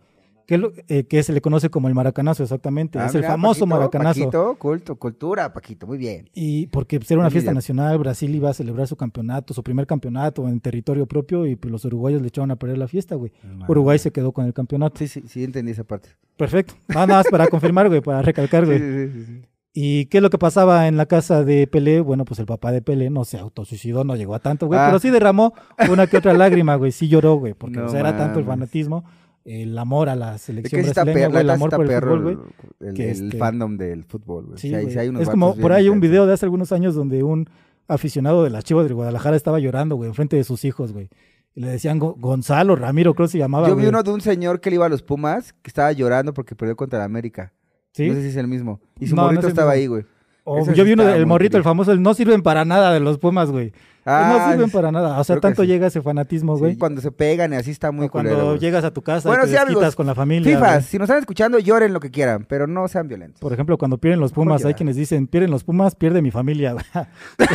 [0.46, 2.98] Que, lo- eh, que se le conoce como el maracanazo, exactamente.
[2.98, 4.20] Ah, es el famoso Paquito, maracanazo.
[4.22, 6.30] Paquito, culto, cultura, Paquito, muy bien.
[6.34, 9.62] Y porque pues, era una Un fiesta nacional, Brasil iba a celebrar su campeonato, su
[9.62, 13.16] primer campeonato en territorio propio, y pues los uruguayos le echaron a perder la fiesta,
[13.16, 13.34] güey.
[13.68, 15.00] Uruguay se quedó con el campeonato.
[15.00, 16.10] Sí, sí, sí, entendí esa parte.
[16.38, 16.76] Perfecto.
[16.88, 18.80] Nada más para confirmar, güey, para recalcar, Sí, güey.
[18.80, 19.42] sí, sí, sí.
[19.80, 22.00] ¿Y qué es lo que pasaba en la casa de Pelé?
[22.02, 24.88] Bueno, pues el papá de Pelé no se autosuicidó, no llegó a tanto, güey, Ah.
[24.88, 25.54] pero sí derramó
[25.92, 28.46] una que otra lágrima, güey, sí lloró, güey, porque No o sea, era tanto el
[28.46, 29.04] fanatismo,
[29.46, 31.88] el amor a la Es selección que sí está brasileña, güey, el amor por el
[31.88, 32.90] perro fútbol, güey.
[32.90, 34.58] el, que este- fandom del fútbol, güey.
[34.58, 34.98] Sí, hay- güey.
[34.98, 37.48] hay unos es como, por ahí hay un video de hace algunos años donde un
[37.88, 41.10] aficionado de las Chivas de Guadalajara estaba llorando, güey, enfrente de sus hijos, güey.
[41.54, 43.90] Y le decían Go- Gonzalo, Ramiro, creo que se llamaba, Yo vi güey.
[43.90, 46.76] uno de un señor que le iba a los Pumas, que estaba llorando porque perdió
[46.76, 47.54] contra la América.
[47.97, 48.07] ¿Sí?
[48.07, 48.79] No sé si es el mismo.
[48.99, 50.05] Y su No, no morrito es el estaba ahí, güey.
[50.49, 53.01] O ese yo vi uno del morrito, el famoso, el no sirven para nada de
[53.01, 53.73] los Pumas, güey.
[54.05, 55.19] Ah, no sirven para nada.
[55.19, 55.67] O sea, tanto sí.
[55.67, 56.77] llega ese fanatismo, Sí, güey.
[56.77, 59.43] cuando se pegan y así está muy O cuando culero, llegas a tu casa Bueno,
[59.45, 60.49] y te desquitas con la familia.
[60.55, 60.83] Fifas, güey.
[60.83, 63.41] si nos están escuchando, lloren lo que quieran, pero no sean violentos.
[63.41, 66.71] Por ejemplo, cuando pierden los Pumas, hay quienes dicen, pierden los Pumas, pierde mi familia.
[66.71, 66.86] güey.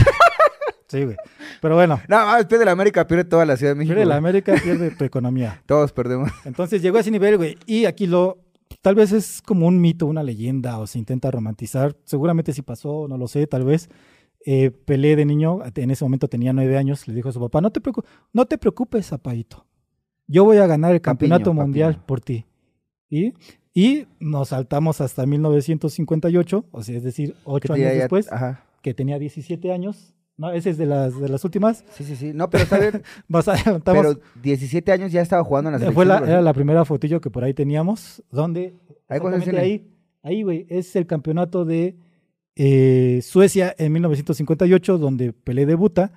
[0.88, 1.16] sí, güey.
[1.62, 3.94] Pero bueno, No, pierde la América, pierde toda la Ciudad de México.
[3.94, 4.16] pierde la.
[4.16, 5.62] América, pierde tu economía.
[5.66, 6.30] Todos perdemos.
[6.44, 7.56] Entonces llegó a ese nivel, güey.
[7.64, 8.38] Y aquí lo,
[8.82, 11.96] tal vez es como un mito, una leyenda, o se intenta romantizar.
[12.04, 13.88] Seguramente sí pasó, no lo sé, tal vez.
[14.44, 17.60] Eh, Pelé de niño, en ese momento tenía nueve años, le dijo a su papá,
[17.60, 19.64] no te, preocu- no te preocupes, zapadito.
[20.26, 22.06] Yo voy a ganar el campeonato Papiño, mundial papiño.
[22.06, 22.44] por ti.
[23.08, 23.34] ¿Y?
[23.74, 28.28] Y nos saltamos hasta 1958, o sea, es decir, ocho años ya- después,
[28.82, 30.14] que tenía 17 años.
[30.36, 31.84] No, ese es de las, de las últimas.
[31.92, 32.32] Sí, sí, sí.
[32.34, 33.02] No, pero está bien.
[33.28, 34.16] Más adelantamos.
[34.16, 35.94] pero 17 años ya estaba jugando en la Eh, selección.
[35.94, 38.74] Fue la, era la primera fotillo que por ahí teníamos, donde
[39.08, 39.86] Ahí,
[40.22, 41.96] ahí, güey, es el campeonato de
[42.56, 46.12] eh, Suecia en 1958, donde Pelé debuta,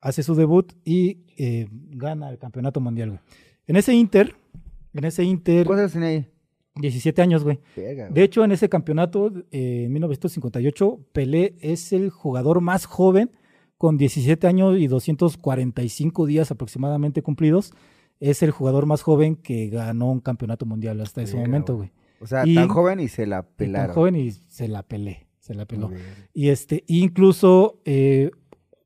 [0.00, 3.20] hace su debut y eh, gana el campeonato mundial, güey.
[3.68, 4.34] En ese Inter,
[4.92, 6.26] en ese Inter, ¿Cuántos tiene ahí?
[6.76, 7.60] 17 años, güey.
[7.76, 13.30] De hecho, en ese campeonato, eh, en 1958, Pelé es el jugador más joven,
[13.82, 17.72] con 17 años y 245 días aproximadamente cumplidos.
[18.20, 21.90] Es el jugador más joven que ganó un campeonato mundial hasta ese momento, güey.
[22.20, 23.94] O sea, y- tan joven y se la Y tan pelaron.
[23.96, 25.90] joven y se la pelé, se la peló.
[26.32, 28.30] Y este, incluso, eh,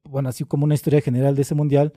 [0.05, 1.93] bueno, así como una historia general de ese mundial,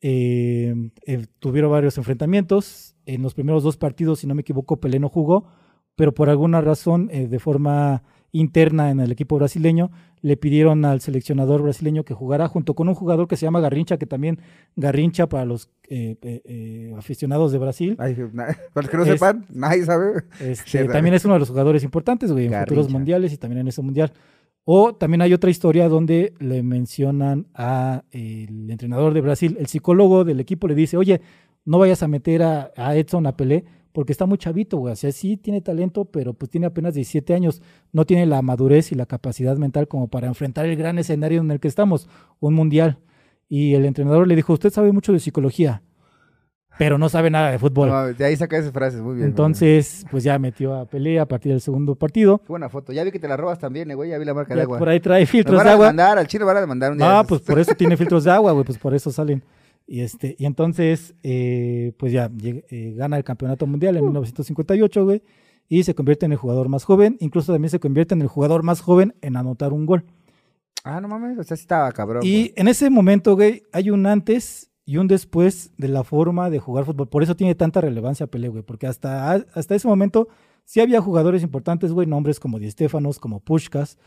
[0.00, 0.74] eh,
[1.06, 2.96] eh, tuvieron varios enfrentamientos.
[3.04, 5.46] En los primeros dos partidos, si no me equivoco, Pelé no jugó,
[5.94, 9.90] pero por alguna razón, eh, de forma interna en el equipo brasileño,
[10.22, 13.96] le pidieron al seleccionador brasileño que jugara junto con un jugador que se llama Garrincha,
[13.98, 14.38] que también
[14.76, 17.96] Garrincha para los eh, eh, eh, aficionados de Brasil.
[17.98, 20.24] Ay, na- para los que no Es- sepan, nadie sabe.
[20.40, 23.68] Este, también es uno de los jugadores importantes, güey, en futuros mundiales y también en
[23.68, 24.12] ese mundial.
[24.64, 30.24] O también hay otra historia donde le mencionan a el entrenador de Brasil, el psicólogo
[30.24, 31.22] del equipo le dice, oye,
[31.64, 34.92] no vayas a meter a, a Edson a Pelé porque está muy chavito, güey.
[34.92, 37.60] O sea, sí tiene talento, pero pues tiene apenas 17 años.
[37.92, 41.50] No tiene la madurez y la capacidad mental como para enfrentar el gran escenario en
[41.50, 42.98] el que estamos, un mundial.
[43.48, 45.82] Y el entrenador le dijo, usted sabe mucho de psicología,
[46.78, 47.88] pero no sabe nada de fútbol.
[47.88, 49.26] No, de ahí saca esas frases, muy bien.
[49.26, 52.38] Entonces, pues ya metió a Pelé a partir del segundo partido.
[52.38, 52.92] Qué buena foto.
[52.92, 54.10] Ya vi que te la robas también, eh, güey.
[54.10, 54.78] Ya vi la marca de agua.
[54.78, 55.86] por ahí trae filtros van de a agua.
[55.86, 57.18] demandar, al chino van a demandar un día.
[57.18, 59.42] Ah, pues por eso tiene filtros de agua, güey, pues por eso salen.
[59.90, 63.98] Y este, y entonces, eh, pues ya eh, gana el campeonato mundial Uh.
[63.98, 65.22] en 1958, güey,
[65.68, 67.16] y se convierte en el jugador más joven.
[67.18, 70.04] Incluso también se convierte en el jugador más joven en anotar un gol.
[70.84, 72.22] Ah, no mames, o sea, sí estaba cabrón.
[72.24, 72.52] Y güey.
[72.54, 76.84] en ese momento, güey, hay un antes y un después de la forma de jugar
[76.84, 77.08] fútbol.
[77.08, 80.28] Por eso tiene tanta relevancia Pelé, güey, porque hasta, hasta ese momento
[80.64, 83.98] sí había jugadores importantes, güey, nombres como Di Stéfanos, como Pushkas,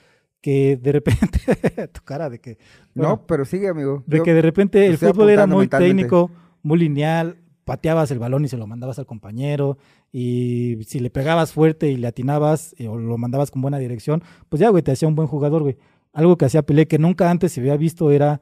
[0.44, 1.40] que de repente,
[1.94, 2.58] tu cara de que...
[2.94, 4.04] bueno, No, pero sigue, amigo.
[4.06, 6.30] de Yo- que de repente el fútbol era muy técnico,
[6.62, 9.78] muy lineal, pateabas el balón y se lo mandabas al compañero,
[10.12, 14.22] y si le pegabas fuerte y le atinabas eh, o lo mandabas con buena dirección,
[14.50, 15.78] pues ya, güey, te hacía un buen jugador, güey.
[16.12, 18.42] Algo que hacía Pelé que nunca antes se había visto era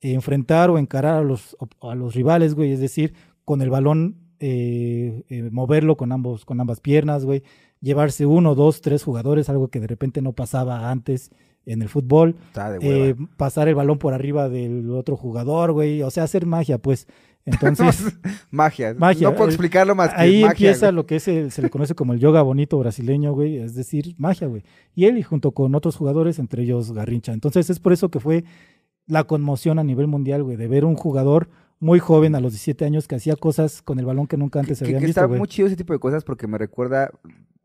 [0.00, 3.12] eh, enfrentar o encarar a los, a los rivales, güey, es decir,
[3.44, 7.42] con el balón eh, eh, moverlo con, ambos, con ambas piernas, güey,
[7.80, 11.30] llevarse uno, dos, tres jugadores, algo que de repente no pasaba antes
[11.66, 16.02] en el fútbol, Está de eh, pasar el balón por arriba del otro jugador, güey,
[16.02, 17.06] o sea, hacer magia, pues.
[17.46, 18.04] Entonces,
[18.50, 18.94] magia.
[18.98, 19.30] magia.
[19.30, 20.94] No puedo explicarlo más que ahí magia, empieza güey.
[20.96, 24.14] lo que es el- se le conoce como el yoga bonito brasileño, güey, es decir,
[24.18, 24.62] magia, güey.
[24.94, 27.32] Y él, y junto con otros jugadores, entre ellos Garrincha.
[27.32, 28.44] Entonces, es por eso que fue
[29.06, 32.84] la conmoción a nivel mundial, güey, de ver un jugador muy joven a los 17
[32.84, 35.20] años que hacía cosas con el balón que nunca antes se que, habían que visto,
[35.20, 35.38] está güey.
[35.38, 37.10] muy chido ese tipo de cosas porque me recuerda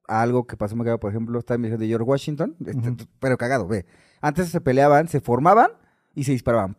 [0.08, 3.38] algo que pasó muy cagado, por ejemplo, está en mi de George Washington, este, pero
[3.38, 3.86] cagado, ve.
[4.22, 5.72] Antes se peleaban, se formaban
[6.14, 6.76] y se disparaban.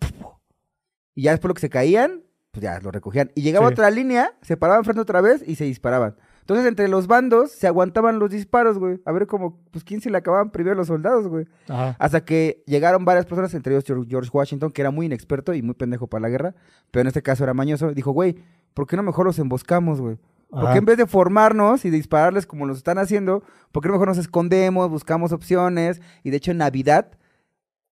[1.15, 3.31] Y ya después lo que se caían, pues ya lo recogían.
[3.35, 3.73] Y llegaba Sí.
[3.75, 6.17] otra línea, se paraban frente otra vez y se disparaban.
[6.41, 9.01] Entonces, entre los bandos se aguantaban los disparos, güey.
[9.05, 11.47] A ver cómo, pues, quién se le acababan primero los soldados, güey.
[11.69, 11.97] Ajá.
[11.99, 15.63] Hasta que llegaron varias personas, entre ellos George- George Washington, que era muy inexperto y
[15.63, 16.55] muy pendejo para la guerra,
[16.93, 17.93] pero en este caso era mañoso.
[17.93, 18.37] Dijo, güey,
[18.75, 20.19] ¿por qué no mejor los emboscamos, güey?
[20.51, 20.73] ¿Por Ajá.
[20.73, 24.19] qué en vez de formarnos y dispararles como los están haciendo, por qué mejor nos
[24.19, 26.01] escondemos, buscamos opciones?
[26.23, 27.11] Y de hecho en Navidad,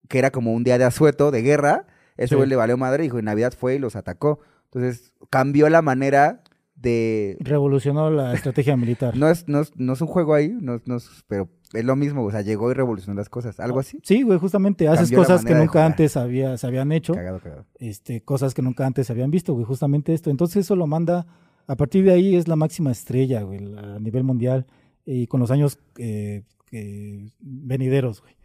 [0.07, 1.85] que era como un día de asueto, de guerra,
[2.17, 2.35] ese Sí.
[2.35, 4.39] güey le valió madre y dijo, en Navidad fue y los atacó.
[4.65, 6.43] Entonces cambió la manera
[6.75, 7.37] de...
[7.39, 9.15] Revolucionó la estrategia militar.
[9.17, 11.95] No es, no es, no es un juego ahí, no, no es- pero es lo
[11.95, 13.99] mismo, o sea, llegó y revolucionó las cosas, algo así.
[14.03, 17.65] Sí, güey, justamente haces Cambió cosas que nunca antes había, se habían hecho, Cagado, cagado.
[17.79, 20.29] este, cosas que nunca antes se habían visto, güey, justamente esto.
[20.29, 21.25] Entonces eso lo manda,
[21.67, 24.65] a partir de ahí es la máxima estrella, güey, a nivel mundial
[25.05, 28.35] y con los años eh, eh, venideros, güey.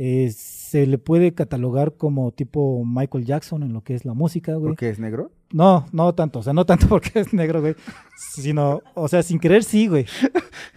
[0.00, 4.54] Eh, se le puede catalogar como tipo Michael Jackson en lo que es la música,
[4.54, 4.70] güey.
[4.70, 5.32] ¿Por qué es negro?
[5.52, 7.74] No, no tanto, o sea, no tanto porque es negro, güey,
[8.16, 10.06] sino, o sea, sin querer sí, güey.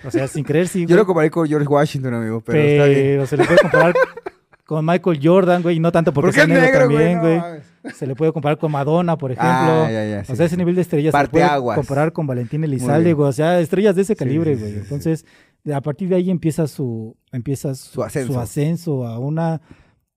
[0.03, 0.97] O sea, sin querer sí, Yo güey.
[0.97, 2.99] lo comparé con George Washington, amigo, pero, está bien.
[2.99, 3.93] Pero se le puede comparar
[4.71, 7.13] con Michael Jordan, güey, y no tanto porque ¿Por qué sea es negro, negro, güey?
[7.13, 7.61] también, No güey.
[7.83, 7.97] mames.
[7.97, 9.51] se le puede comparar con Madonna, por ejemplo.
[9.51, 10.59] Ah, ya, ya, sí, o sea, ese sí.
[10.59, 11.75] nivel de estrellas se le puede Parteaguas.
[11.77, 13.27] comparar con Valentín Elizalde, güey.
[13.27, 14.75] O sea, estrellas de ese calibre, güey.
[14.75, 15.25] Entonces,
[15.73, 18.31] a partir de ahí empieza su, empieza su, Su ascenso.
[18.33, 19.61] su ascenso a una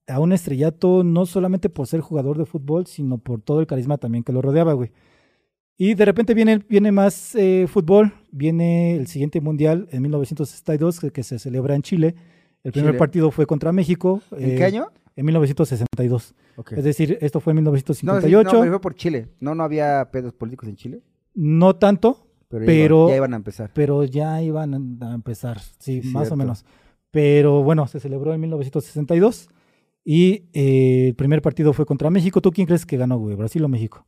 [0.07, 3.97] a un estrellato, no solamente por ser jugador de fútbol, sino por todo el carisma
[3.97, 4.91] también que lo rodeaba, güey.
[5.77, 11.11] Y de repente viene, viene más eh, fútbol, viene el siguiente mundial en 1962 que,
[11.11, 12.15] que se celebra en Chile.
[12.65, 12.99] El primer Chile.
[12.99, 14.21] partido fue contra México.
[14.31, 14.87] ¿En eh, qué año?
[15.15, 16.35] En 1962.
[16.57, 16.73] Ok.
[16.73, 18.53] Es decir, esto fue en No, sí, 1958.
[18.53, 19.29] no, No, fue por Chile.
[19.39, 21.01] No, no había pedos políticos en Chile,
[21.79, 23.71] tanto, pero, ya Pero- iban- ya iban a empezar.
[23.73, 26.65] pero ya iban a empezar, sí, Sí, más o menos.
[27.11, 29.47] Pero bueno, se celebró en 1962
[30.03, 32.41] y eh, el primer partido fue contra México.
[32.41, 33.35] ¿Tú quién crees que ganó, güey?
[33.35, 34.05] ¿Brasil o México?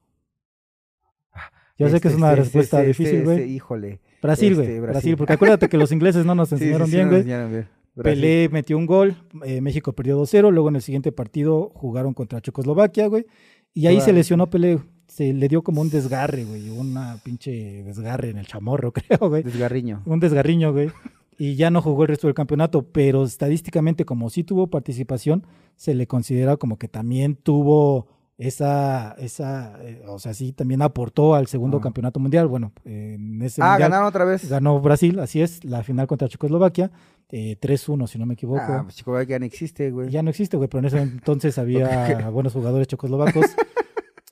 [1.79, 3.37] Ya sé que es Este, una este, respuesta este, difícil, este, güey.
[3.39, 4.01] este, híjole.
[4.21, 4.79] Brasil, este, güey.
[4.79, 4.91] Brasil.
[4.93, 5.17] Brasil.
[5.17, 7.65] porque acuérdate que los ingleses no nos Sí, sí, enseñaron sí, bien, nos güey.
[7.97, 8.21] Brasil.
[8.21, 12.39] Pelé metió un gol, eh, México perdió 2-0, luego en el siguiente partido jugaron contra
[12.41, 13.25] Checoslovaquia, güey,
[13.73, 18.29] y ahí se lesionó Pelé, se le dio como un desgarre, güey, una pinche desgarre
[18.29, 20.01] en el chamorro, creo, güey, Desgarriño.
[20.05, 20.89] un desgarriño, güey,
[21.37, 25.93] y ya no jugó el resto del campeonato, pero estadísticamente como sí tuvo participación, se
[25.93, 28.07] le considera como que también tuvo
[28.39, 31.81] esa, esa, eh, o sea, sí, también aportó al segundo Ah.
[31.81, 34.47] campeonato mundial, bueno, en ese Ah, mundial ganaron otra vez.
[34.47, 36.91] ganó Brasil, así es, la final contra Checoslovaquia,
[37.29, 38.61] eh, 3-1, si no me equivoco.
[38.61, 40.09] Ah, pues chico, ya no existe, güey.
[40.09, 43.45] Ya no existe, güey, pero en ese entonces había buenos jugadores checoslovacos.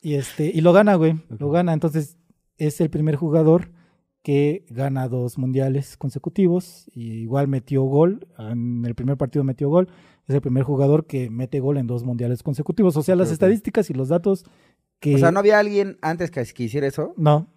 [0.02, 1.20] y este, y lo gana, güey.
[1.38, 1.72] Lo gana.
[1.72, 2.16] Entonces,
[2.56, 3.70] es el primer jugador
[4.22, 6.90] que gana dos mundiales consecutivos.
[6.94, 8.26] Y igual metió gol.
[8.38, 9.88] En el primer partido metió gol.
[10.26, 12.96] Es el primer jugador que mete gol en dos mundiales consecutivos.
[12.96, 14.44] O sea, las estadísticas y los datos
[15.00, 15.14] que.
[15.14, 17.14] O sea, ¿no había alguien antes que, que hiciera eso?
[17.16, 17.48] No,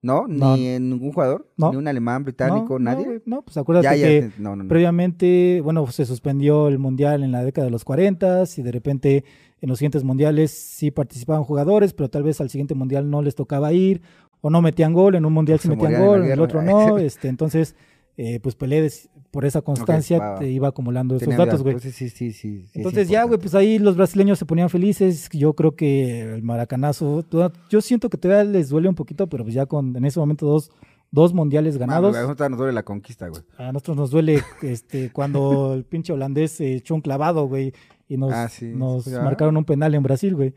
[0.00, 0.26] ¿No?
[0.28, 0.56] No.
[0.56, 1.48] ¿Ni en ningún jugador?
[1.56, 1.72] No.
[1.72, 3.04] ¿Ni un alemán, no, británico, no, nadie?
[3.04, 4.06] güey, no, pues acuérdate ya, ya.
[4.06, 4.68] que No, no, no.
[4.68, 9.24] Previamente, bueno, se suspendió el mundial en la década de los 40 y de repente
[9.60, 13.34] en los siguientes mundiales sí participaban jugadores, pero tal vez al siguiente mundial no les
[13.34, 14.02] tocaba ir
[14.40, 17.28] o no metían gol, en un mundial sí metían gol, en el otro no, este,
[17.28, 17.74] entonces
[18.20, 21.74] eh, pues Pelé des- por esa constancia te iba acumulando esos Tenía datos, güey.
[21.76, 22.62] Entonces, sí, sí, sí.
[22.62, 25.28] sí es Entonces ya, güey, pues ahí los brasileños se ponían felices.
[25.32, 27.24] Yo creo que el maracanazo,
[27.70, 30.46] yo siento que todavía les duele un poquito, pero pues ya con en ese momento
[30.46, 30.70] dos,
[31.12, 32.10] dos mundiales ganados.
[32.10, 33.42] güey, a nosotros nos duele la conquista, güey.
[33.56, 37.72] A nosotros nos duele este, cuando el pinche holandés se echó un clavado, güey,
[38.08, 40.54] y nos, Ah, nos marcaron un penal en Brasil, güey.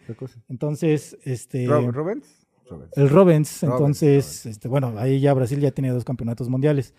[0.50, 1.66] Entonces, este,
[2.96, 6.94] el Robens, entonces, este, bueno, ahí ya Brasil ya tiene dos campeonatos mundiales.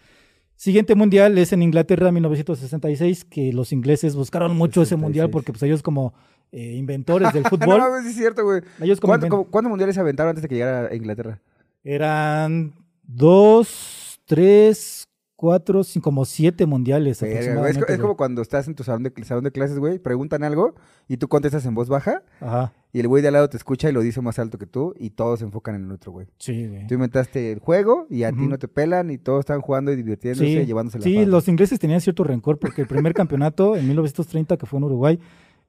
[0.63, 5.33] Siguiente mundial es en Inglaterra, 1966, que los ingleses buscaron mucho ese mundial 66.
[5.33, 6.15] porque pues ellos como
[6.53, 8.61] eh, inventores del no fútbol, sí es cierto, güey.
[8.81, 11.41] ellos como ¿Cuánto- inven- cómo- ¿Cuántos mundiales se aventaron antes de que llegara a Inglaterra?
[11.83, 15.09] eran dos, tres,
[15.43, 17.21] cuatro, cinco, como siete mundiales.
[17.21, 20.77] Es, como cuando estás en tu salón de, salón de clases, güey, preguntan algo
[21.09, 23.89] y tú contestas en voz baja Ajá, y el güey de al lado te escucha
[23.89, 26.29] y lo dice más alto que tú y todos se enfocan en el otro, güey.
[26.39, 26.87] sí, güey.
[26.87, 29.97] Tú inventaste el juego y a ti no te pelan y todos están jugando y
[29.97, 31.27] divirtiéndose y llevándose la sí, paz.
[31.27, 35.19] los ingleses tenían cierto rencor porque el primer campeonato en 1930 que fue en Uruguay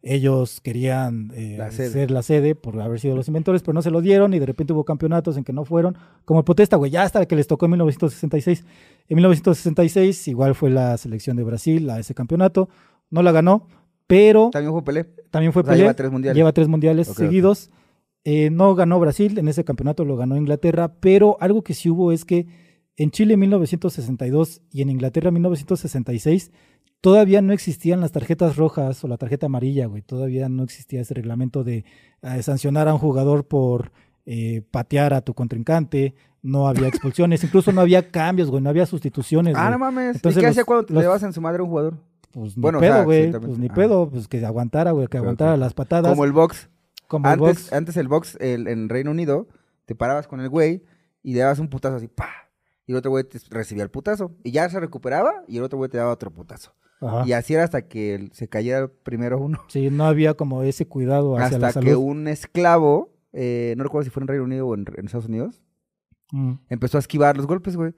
[0.06, 3.90] ellos querían eh, La ser la sede por haber sido los inventores, pero no se
[3.90, 7.04] lo dieron y de repente hubo campeonatos en que no fueron, como protesta, güey, ya
[7.04, 8.66] hasta que les tocó en 1966.
[9.08, 12.68] En 1966 igual fue la selección de Brasil a ese campeonato,
[13.10, 13.68] no la ganó,
[14.06, 15.06] pero También fue Pelé.
[15.32, 16.36] también fue O sea, Pelé, lleva tres mundiales.
[16.36, 17.72] lleva tres mundiales seguidos.
[18.26, 22.12] Eh, no ganó Brasil, en ese campeonato lo ganó Inglaterra, pero algo que sí hubo
[22.12, 22.48] es que
[22.98, 26.52] en Chile en 1962 y en Inglaterra en 1966
[27.04, 30.02] todavía no existían las tarjetas rojas o la tarjeta amarilla, güey.
[30.02, 31.84] Todavía no existía ese reglamento de
[32.22, 33.92] eh, sancionar a un jugador por
[34.26, 36.16] eh, patear a tu contrincante.
[36.42, 38.64] No había expulsiones, incluso no había cambios, güey.
[38.64, 39.54] No había sustituciones.
[39.58, 39.72] Ah, güey.
[39.74, 40.16] no mames.
[40.16, 41.98] Entonces ¿Y qué hacía cuando te los- en su madre a un jugador?
[42.32, 43.32] Pues ni Bueno, o sea, pedo, sí, güey.
[43.32, 43.74] pues ni Ah.
[43.74, 46.10] pedo, pues que aguantara, güey, que aguantara las patadas.
[46.10, 46.70] Como el box.
[47.10, 47.74] como el Antes, box.
[47.74, 49.48] antes el box el- en Reino Unido,
[49.86, 50.84] te parabas con el güey
[51.22, 52.30] y le dabas un putazo así, pa.
[52.88, 54.32] Y el otro güey te recibía el putazo.
[54.44, 56.74] Y ya se recuperaba y el otro güey te daba otro putazo.
[57.08, 57.24] Ajá.
[57.28, 59.64] Y así era hasta que se cayera primero uno.
[59.68, 61.88] Sí, no había como ese cuidado hacia la Hasta salud.
[61.88, 65.28] que un esclavo, eh, no recuerdo si fue en Reino Unido o en, en Estados
[65.28, 65.62] Unidos,
[66.32, 67.94] Mm, empezó a esquivar los golpes, güey.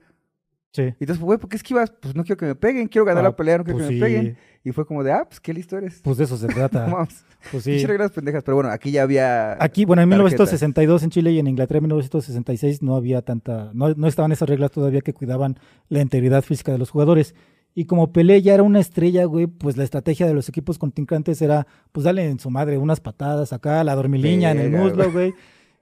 [0.72, 0.82] sí.
[0.82, 1.90] Y entonces, güey, ¿por qué esquivas?
[1.90, 3.94] Pues no quiero que me peguen, quiero ganar Ah, la pelea, no quiero pues que
[3.94, 4.36] me peguen.
[4.62, 6.00] Y fue como de, ah, pues qué listo eres.
[6.04, 6.86] Pues de eso se trata.
[6.86, 7.24] mames.
[7.50, 7.86] pues sí.
[7.86, 8.42] Reglas pendejas.
[8.44, 9.56] Pero bueno, aquí ya había.
[9.62, 10.32] Aquí, bueno, en tarjetas.
[10.50, 14.48] 1962 en Chile y en Inglaterra en 1966 no había tanta, no, no estaban esas
[14.50, 17.34] reglas todavía que cuidaban la integridad física de los jugadores.
[17.78, 21.42] Y como Pelé ya era una estrella, güey, pues la estrategia de los equipos contrincantes
[21.42, 25.34] era, pues darle en su madre unas patadas acá, la dormiliña en el muslo, güey.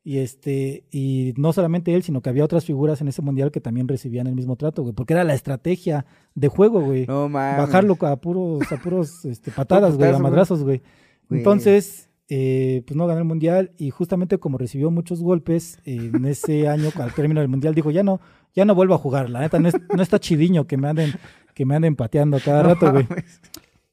[0.02, 3.60] Y este, y no solamente él, sino que había otras figuras en ese mundial que
[3.60, 6.04] también recibían el mismo trato, güey, porque era la estrategia
[6.34, 7.06] de juego, güey.
[7.06, 7.58] No mames.
[7.58, 10.82] bajarlo a puros, a puros este, patadas, güey, a madrazos, güey.
[11.28, 11.40] Güey.
[11.40, 16.24] Entonces, eh, pues no ganó el mundial y justamente como recibió muchos golpes eh, en
[16.26, 18.20] ese año, al término del mundial, dijo, ya no,
[18.52, 21.12] ya no vuelvo a jugar, la neta, no, es- no está chidiño que me anden,
[21.54, 23.06] que me anden pateando a cada rato, güey.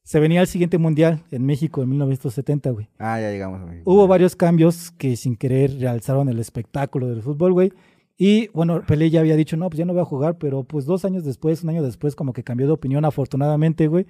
[0.03, 2.89] Se venía el siguiente mundial en México en 1970, güey.
[2.99, 3.61] Ah, ya llegamos.
[3.61, 3.83] amigo.
[3.85, 7.71] Hubo varios cambios que sin querer realzaron el espectáculo del fútbol, güey.
[8.17, 10.85] Y bueno, Pelé ya había dicho, no, pues ya no voy a jugar, pero pues
[10.85, 14.05] dos años después, un año después, como que cambió de opinión afortunadamente, güey.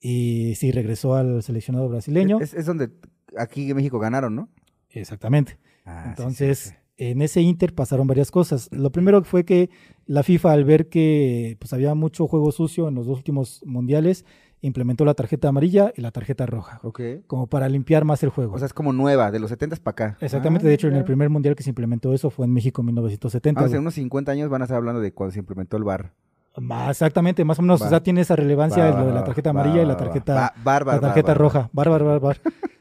[0.00, 2.40] Y sí, regresó al seleccionado brasileño.
[2.40, 2.90] Es, es donde
[3.38, 4.48] aquí en México ganaron, ¿no?
[4.90, 5.58] Exactamente.
[5.84, 6.76] Ah, sí, Entonces, sí, sí.
[6.96, 8.68] En ese Inter pasaron varias cosas.
[8.72, 9.70] Lo primero fue que
[10.06, 14.24] la FIFA, al ver que pues, había mucho juego sucio en los dos últimos mundiales,
[14.62, 16.80] implementó la tarjeta amarilla y la tarjeta roja,
[17.26, 18.54] como para limpiar más el juego.
[18.54, 20.18] O sea, es como nueva, de los 70 para acá.
[20.20, 22.82] Exactamente, Ah, de hecho, en el primer mundial que se implementó eso fue en México
[22.82, 23.60] en 1970.
[23.60, 23.76] Ah, o sea, güey.
[23.76, 26.12] en unos 50 años van a estar hablando de cuando se implementó el bar.
[26.58, 27.86] Más, exactamente, más o menos, Va.
[27.86, 31.00] o sea, tiene esa relevancia Va, lo de la tarjeta amarilla y la tarjeta, la
[31.00, 31.70] tarjeta roja.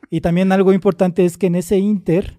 [0.10, 2.38] Y también algo importante es que en ese Inter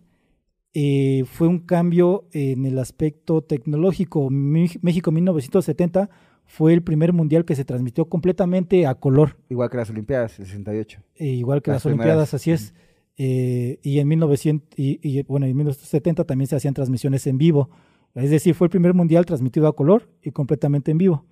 [0.78, 4.28] eh, fue un cambio en el aspecto tecnológico.
[4.28, 6.10] México 1970
[6.44, 10.44] fue el primer mundial que se transmitió completamente a color, Igual que las Olimpiadas, el
[10.44, 11.00] 68.
[11.14, 12.34] eh, igual que Las las, Olimpiadas, primeras.
[12.34, 12.74] así es.
[13.16, 17.70] Eh, y en 1900 y, y, bueno, en 1970 también se hacían transmisiones en vivo.
[18.14, 21.24] Es decir, fue el primer mundial transmitido a color y completamente en vivo.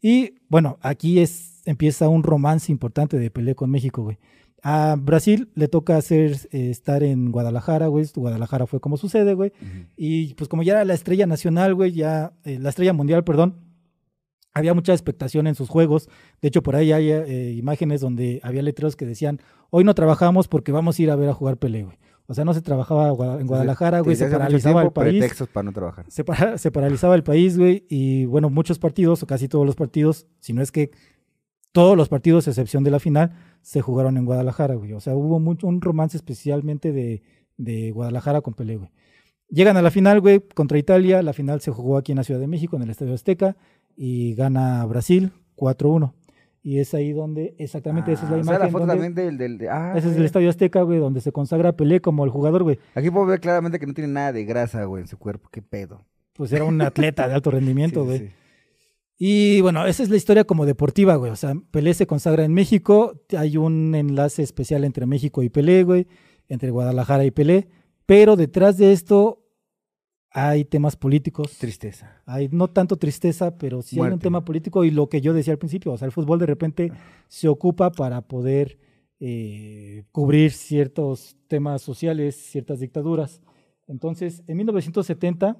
[0.00, 4.18] Y bueno, aquí es empieza un romance importante de Pelé con México, güey.
[4.64, 8.06] A Brasil le toca hacer eh, estar en Guadalajara, güey.
[8.14, 9.52] Guadalajara fue como sucede, güey.
[9.96, 13.56] Y pues como ya era la estrella nacional, güey, ya eh, la estrella mundial, perdón,
[14.54, 16.08] había mucha expectación en sus juegos.
[16.40, 20.46] De hecho, por ahí hay eh, imágenes donde había letreros que decían, hoy no trabajamos
[20.46, 21.96] porque vamos a ir a ver a jugar Pelé, güey.
[22.26, 23.08] O sea, no se trabajaba
[23.40, 25.20] en Guadalajara, güey, se paralizaba el país.
[25.52, 26.04] para no trabajar.
[26.08, 29.74] Se, para- se paralizaba el país, güey, y bueno, muchos partidos, o casi todos los
[29.74, 30.92] partidos, si no es que
[31.72, 33.32] todos los partidos, a excepción de la final,
[33.62, 34.92] se jugaron en Guadalajara, güey.
[34.92, 37.22] O sea, hubo mucho, un romance especialmente de,
[37.56, 38.90] de Guadalajara con Pelé, güey.
[39.48, 41.22] Llegan a la final, güey, contra Italia.
[41.22, 43.56] La final se jugó aquí en la Ciudad de México, en el Estadio Azteca,
[43.96, 46.12] y gana Brasil 4-1.
[46.64, 48.66] Y es ahí donde, exactamente, esa es la Ah, o sea, imagen.
[48.66, 49.36] la foto donde- también del...
[49.36, 50.24] del de- ah, ese es el.
[50.24, 52.78] Estadio Azteca, güey, donde se consagra Pelé como el jugador, güey.
[52.94, 55.48] Aquí puedo ver claramente que no tiene nada de grasa, güey, en su cuerpo.
[55.50, 56.04] ¿Qué pedo?
[56.34, 58.18] Pues era un atleta de alto rendimiento, Sí, güey.
[58.20, 58.28] sí.
[59.18, 61.30] Y bueno, esa es la historia como deportiva, güey.
[61.30, 63.20] O sea, Pelé se consagra en México.
[63.36, 66.08] Hay un enlace especial entre México y Pelé, güey.
[66.48, 67.68] Entre Guadalajara y Pelé.
[68.06, 69.42] Pero detrás de esto
[70.30, 71.58] hay temas políticos.
[71.58, 72.22] Tristeza.
[72.26, 74.24] Hay no tanto tristeza, pero sí hay un Muerte.
[74.24, 75.92] tema político y lo que yo decía al principio.
[75.92, 76.92] O sea, el fútbol de repente
[77.28, 78.78] se ocupa para poder
[79.20, 83.40] eh, cubrir ciertos temas sociales, ciertas dictaduras.
[83.86, 85.58] Entonces, en 1970,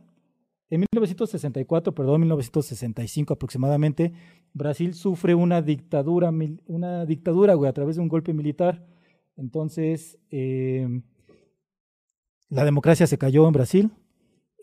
[0.73, 4.15] en 1964, perdón, 1965 aproximadamente,
[4.55, 6.33] Brasil sufre una dictadura,
[6.65, 8.83] una dictadura, güey, a través de un golpe militar.
[9.37, 10.89] Entonces, eh,
[12.49, 13.91] la democracia se cayó en Brasil,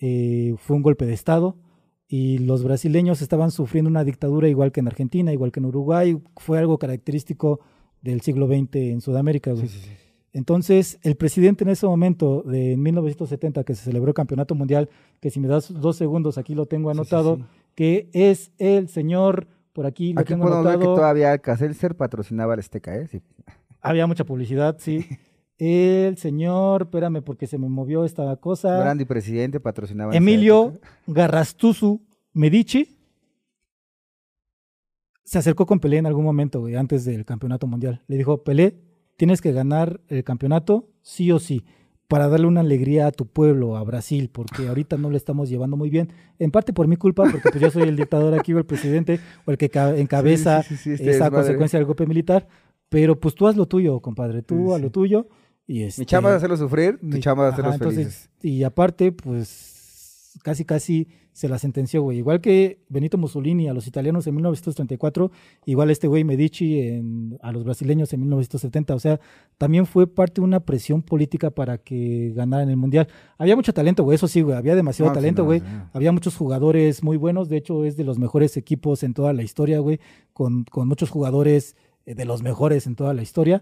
[0.02, 1.60] eh, fue un golpe de Estado
[2.08, 6.20] y los brasileños estaban sufriendo una dictadura igual que en Argentina, igual que en Uruguay,
[6.38, 7.60] fue algo característico
[8.02, 9.52] del siglo XX en Sudamérica.
[9.52, 9.68] güey.
[9.68, 10.09] Sí, sí, sí.
[10.32, 15.30] Entonces, el presidente en ese momento, de 1970, que se celebró el Campeonato Mundial, que
[15.32, 17.44] si me das dos segundos, aquí lo tengo Sí, sí, anotado, sí.
[17.76, 21.96] que es el señor, por aquí lo Aquí tengo podemos ver que anotado, todavía Caselser
[21.96, 23.10] patrocinaba al Azteca, ¿eh?
[23.82, 25.06] Había mucha publicidad, sí.
[25.58, 30.16] El señor, espérame porque se me movió esta cosa, Brandy presidente patrocinaba.
[30.16, 30.80] Emilio.
[31.06, 32.02] Garrastuzu
[32.32, 32.98] Medici,
[35.26, 38.02] se acercó con Pelé en algún momento, güey, antes del campeonato mundial.
[38.08, 38.80] Le dijo, Pelé,
[39.20, 41.66] tienes que ganar el campeonato sí o sí,
[42.08, 45.76] para darle una alegría a tu pueblo, a Brasil, porque ahorita no le estamos llevando
[45.78, 46.10] muy bien.
[46.40, 49.20] En parte por mi culpa, porque pues yo soy el dictador aquí, o el presidente,
[49.46, 52.48] o el que ca- encabeza Sí, sí, sí, este esa consecuencia del golpe militar.
[52.88, 55.28] Pero pues tú haz lo tuyo, compadre, tú haz lo tuyo.
[55.68, 58.30] Y Mi este, chamba es hacerlo sufrir, mi- chamba es ajá, hacerlos entonces, felices.
[58.42, 59.79] Y aparte, pues
[60.44, 62.18] casi casi se la sentenció, güey.
[62.18, 65.32] Igual que Benito Mussolini a los italianos en 1934,
[65.66, 68.96] igual este güey Medici en- a los brasileños en 1970.
[68.96, 69.20] O sea,
[69.58, 73.08] también fue parte de una presión política para que ganaran el Mundial.
[73.38, 74.58] Había mucho talento, güey, eso sí, güey.
[74.58, 75.60] Había demasiado No, talento, güey.
[75.60, 75.90] sí, no.
[75.94, 77.48] Había muchos jugadores muy buenos.
[77.50, 80.00] De hecho, es de los mejores equipos en toda la historia, güey.
[80.34, 81.76] Con, con muchos jugadores
[82.06, 83.62] eh, de los mejores en toda la historia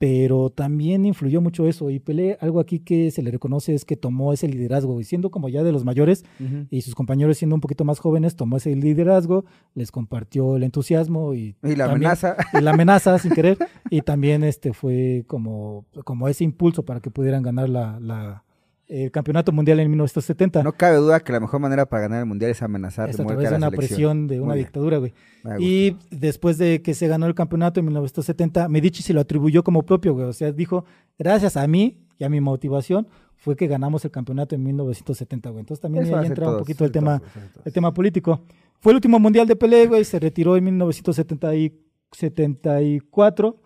[0.00, 1.90] pero también influyó mucho eso.
[1.90, 5.30] Y Pelé, algo aquí que se le reconoce es que tomó ese liderazgo, y siendo
[5.30, 6.24] como ya de los mayores
[6.70, 9.44] y sus compañeros siendo un poquito más jóvenes, tomó ese liderazgo,
[9.74, 12.36] les compartió el entusiasmo y, Y la también- amenaza.
[12.54, 13.58] y la amenaza sin querer,
[13.90, 18.42] y también este fue como, como ese impulso para que pudieran ganar la, la-
[18.90, 20.64] el campeonato mundial en 1970.
[20.64, 23.24] No cabe duda que la mejor manera para ganar el mundial es amenazar es a
[23.24, 25.14] través de una presión de una dictadura, güey.
[25.60, 29.84] Y después de que se ganó el campeonato en 1970, Medici se lo atribuyó como
[29.84, 30.26] propio, güey.
[30.26, 30.84] O sea, dijo,
[31.18, 35.60] gracias a mí y a mi motivación fue que ganamos el campeonato en 1970, güey.
[35.60, 37.66] Entonces también Eso ahí entra un poquito el tema, todos.
[37.66, 38.42] el tema político.
[38.80, 40.04] Fue el último mundial de Pelé, güey.
[40.04, 43.56] Se retiró en 1974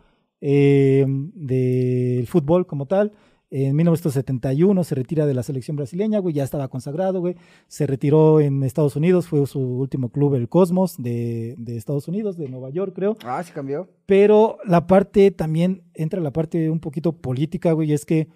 [0.41, 3.13] eh, del fútbol como tal.
[3.57, 7.37] En 1971 se retira de la selección brasileña, güey, ya estaba consagrado, güey.
[7.69, 12.37] Se retiró en Estados Unidos, fue su último club, el Cosmos, de, de Estados Unidos,
[12.37, 13.17] de Nueva York, creo.
[13.25, 13.89] Ah, sí cambió.
[14.07, 18.27] Pero la parte también, entra la parte un poquito política, güey, es que,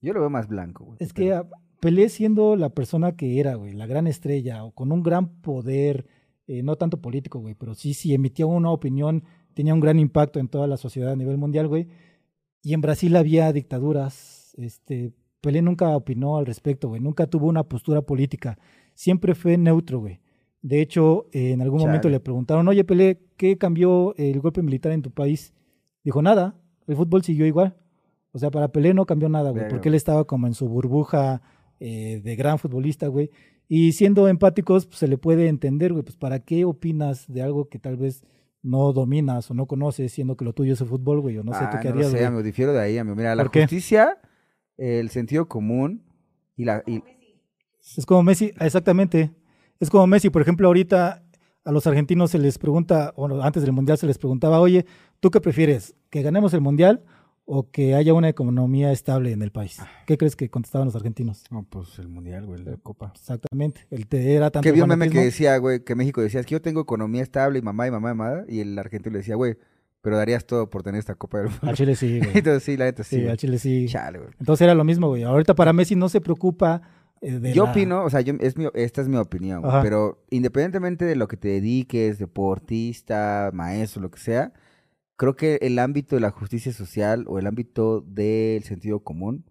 [0.00, 0.96] Yo lo veo más blanco, güey.
[0.98, 1.38] es que
[1.80, 6.06] Pelé siendo la persona que era, güey, la gran estrella, o con un gran poder,
[6.46, 10.40] eh, no tanto político, güey, pero sí, sí emitía una opinión, tenía un gran impacto
[10.40, 11.88] en toda la sociedad a nivel mundial, güey.
[12.62, 17.64] Y en Brasil había dictaduras, este, Pelé nunca opinó al respecto, güey, nunca tuvo una
[17.64, 18.58] postura política,
[18.94, 20.20] siempre fue neutro, güey.
[20.62, 24.92] De hecho, eh, en algún momento le preguntaron, oye, Pelé, ¿qué cambió el golpe militar
[24.92, 25.52] en tu país?
[26.04, 26.54] Dijo, nada,
[26.86, 27.76] el fútbol siguió igual.
[28.30, 31.42] O sea, para Pelé no cambió nada, güey, porque él estaba como en su burbuja
[31.80, 33.30] eh, de gran futbolista, güey.
[33.68, 37.68] Y siendo empáticos, pues, se le puede entender, güey, pues ¿para qué opinas de algo
[37.68, 38.22] que tal vez
[38.62, 41.38] no dominas o no conoces, siendo que lo tuyo es el fútbol, güey?
[41.38, 43.16] O no sé, Ah, ¿tú qué no lo harías, sé, amigo, difiero de ahí, amigo.
[43.16, 44.18] Mira, la justicia,
[44.76, 46.02] el sentido común
[46.56, 46.82] y la...
[46.86, 47.02] y-
[47.96, 49.32] Es como Messi, exactamente.
[49.80, 51.24] Es como Messi, por ejemplo, ahorita
[51.64, 54.86] a los argentinos se les pregunta, bueno, antes del Mundial se les preguntaba, oye,
[55.20, 55.94] ¿tú qué prefieres?
[56.10, 57.02] ¿Que ganemos el Mundial
[57.44, 59.78] o que haya una economía estable en el país?
[60.06, 61.44] ¿Qué crees que contestaban los argentinos?
[61.50, 63.12] No, pues el mundial, güey, la copa.
[63.14, 63.86] Exactamente.
[63.90, 66.46] El te era tanto Que vi un meme que decía, güey, que México decía, es
[66.46, 68.44] que yo tengo economía estable y mamá y mamá y mamá.
[68.48, 69.56] Y el argentino le decía, güey,
[70.00, 71.66] pero darías todo por tener esta copa del mundo.
[71.68, 72.30] Al Chile sí, güey.
[72.34, 73.16] Entonces sí, la neta sí.
[73.20, 73.86] Sí, al Chile sí.
[73.88, 74.30] Chale, güey.
[74.38, 75.22] Entonces era lo mismo, güey.
[75.24, 76.82] Ahorita para Messi no se preocupa
[77.20, 79.80] eh, de Yo la- opino, o sea, yo, es mi, esta es mi opinión, Ajá.
[79.82, 84.52] pero independientemente de lo que te dediques, deportista, maestro, lo que sea,
[85.22, 89.44] creo que el ámbito de la justicia social o el ámbito del sentido común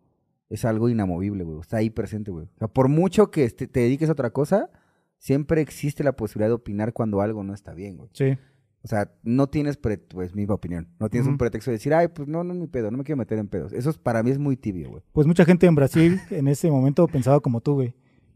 [0.49, 1.61] es algo inamovible, güey.
[1.61, 2.47] Está ahí presente, güey.
[2.55, 4.69] O sea, por mucho que este- te dediques a otra cosa,
[5.17, 8.09] siempre existe la posibilidad de opinar cuando algo no está bien, güey.
[8.11, 8.37] Sí.
[8.83, 10.89] O sea, no tienes, pre- pues, misma opinión.
[10.99, 13.03] No tienes un pretexto de decir, ay, pues no, no es mi pedo, no me
[13.05, 13.71] quiero meter en pedos.
[13.71, 15.03] Eso es- para mí es muy tibio, güey.
[15.13, 17.93] Pues mucha gente en Brasil en ese momento pensaba como tú, güey.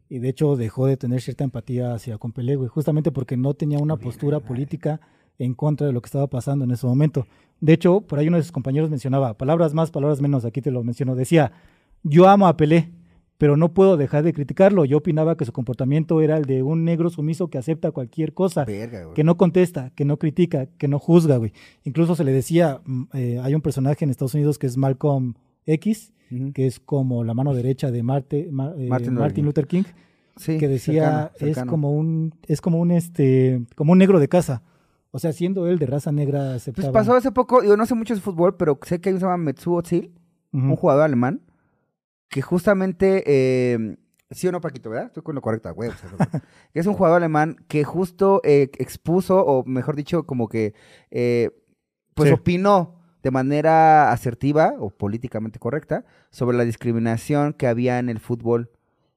[0.08, 2.70] Y de hecho dejó de tener cierta empatía hacia con Pelé, güey.
[2.70, 5.02] Justamente porque no tenía una postura política
[5.40, 7.28] en contra de lo que estaba pasando en ese momento.
[7.62, 10.72] De hecho, por ahí uno de sus compañeros mencionaba, palabras más, palabras menos, aquí te
[10.72, 11.16] lo menciono.
[11.16, 11.52] Decía,
[12.04, 12.92] yo amo a Pelé,
[13.38, 14.86] pero no puedo dejar de criticarlo.
[14.86, 18.64] Yo opinaba que su comportamiento era el de un negro sumiso que acepta cualquier cosa.
[18.66, 21.52] Verga, que no contesta, que no critica, que no juzga, güey.
[21.84, 25.34] Incluso se le decía, mm, eh, hay un personaje en Estados Unidos que es Malcolm
[25.66, 26.14] X,
[26.54, 29.84] que es como la mano derecha de Marte- Ma- eh, Martin Martin, Luther King,
[30.38, 34.28] Sí, que decía cercano, es como un es como un este como un negro de
[34.28, 34.64] casa.
[35.16, 36.92] O sea, siendo él de raza negra Pues aceptaba.
[36.92, 39.26] pasó hace poco, yo no sé mucho de fútbol, pero sé que hay un se
[39.26, 40.12] llama Metsu Özil,
[40.52, 40.66] Ujú.
[40.66, 41.42] un jugador alemán,
[42.30, 43.96] que justamente, eh,
[44.30, 45.06] sí o no, Paquito, ¿verdad?
[45.08, 45.90] Estoy con lo correcto, güey.
[45.90, 46.10] o sea,
[46.74, 50.74] es un jugador alemán que justo eh, expuso, o mejor dicho, como que,
[51.12, 51.50] eh,
[52.14, 52.34] pues Sí.
[52.36, 58.70] opinó de manera asertiva o políticamente correcta sobre la discriminación que había en el fútbol.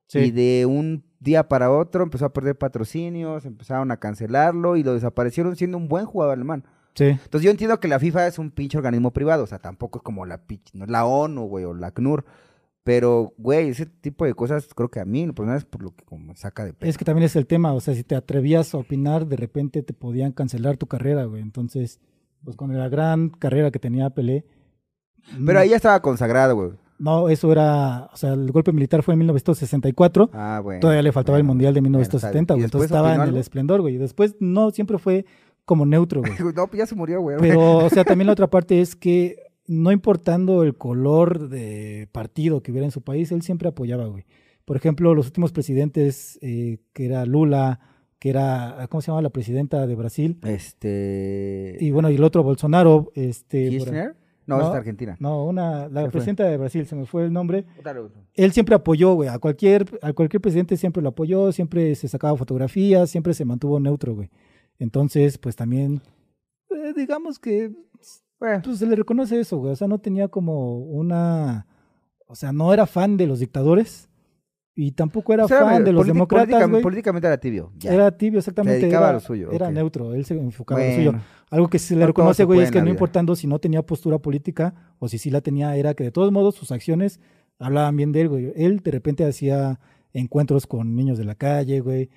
[0.07, 0.19] Sí.
[0.21, 4.95] Y de un día para otro empezó a perder patrocinios, empezaron a cancelarlo y lo
[4.95, 6.65] desaparecieron siendo un buen jugador alemán.
[6.95, 7.05] Sí.
[7.05, 10.03] Entonces yo entiendo que la FIFA es un pinche organismo privado, o sea, tampoco es
[10.03, 10.41] como la,
[10.73, 12.25] no es la ONU, güey, o la CNUR.
[12.89, 16.07] Pero, güey, ese tipo de cosas creo que a mí, por es por lo que
[16.07, 16.89] como me saca de pedo.
[16.89, 19.83] Es que también es el tema, o sea, si te atrevías a opinar, de repente
[19.83, 21.43] te podían cancelar tu carrera, güey.
[21.43, 22.01] Entonces,
[22.43, 24.47] pues con la gran carrera que tenía Pelé.
[25.45, 26.71] Pero mm, ahí ya estaba consagrado, güey.
[26.99, 30.31] No, eso era, o sea, el golpe militar fue en 1964.
[30.33, 30.81] Ah, bueno.
[30.81, 31.45] Todavía le faltaba el.
[31.45, 32.57] Mundial de Bueno, 1970, está bien.
[32.57, 32.63] güey.
[32.63, 33.95] ¿Y Entonces estaba en el esplendor, güey.
[33.95, 35.25] Y después, no, siempre fue
[35.65, 36.33] como neutro, güey.
[36.57, 37.37] No, pues ya se murió, güey.
[37.39, 39.37] Pero, o sea, también la otra parte es que
[39.67, 44.25] no importando el color de partido que hubiera en su país, él siempre apoyaba, güey.
[44.65, 47.81] Por ejemplo, los últimos presidentes, eh, que era Lula,
[48.19, 50.39] que era, ¿cómo se llama la presidenta de Brasil?
[50.45, 51.77] Este.
[51.81, 53.71] Y bueno, y el otro Bolsonaro, este...
[54.49, 54.69] No, No.
[54.71, 55.17] es Argentina.
[55.21, 56.11] No, una, la Se fue.
[56.11, 57.67] presidenta de Brasil, se me fue el nombre.
[58.35, 62.37] Él siempre apoyó, güey, a cualquier, a cualquier presidente siempre lo apoyó, siempre se sacaba
[62.37, 64.31] fotografías, siempre se mantuvo neutro, güey.
[64.79, 66.01] Entonces, pues también,
[66.71, 67.73] eh, digamos que
[68.41, 69.73] Bueno, pues se le reconoce eso, güey.
[69.73, 71.67] O sea, no tenía como una.
[72.27, 74.09] O sea, no era fan de los dictadores
[74.75, 76.83] y tampoco era o sea, fan de los demócratas, política- güey.
[76.83, 77.73] políticamente era tibio.
[77.79, 77.93] ya.
[77.93, 78.81] Era tibio, exactamente.
[78.81, 81.25] dedicaba a era, lo suyo, era neutro, él se enfocaba en lo suyo.
[81.51, 84.19] Algo que se le No reconoce, güey, es que no importando si no tenía postura
[84.19, 87.21] política o si sí la tenía, era que de todos modos sus acciones
[87.59, 88.53] hablaban bien de él, güey.
[88.55, 89.81] Él de repente hacía
[90.13, 92.11] encuentros con niños de la calle, güey.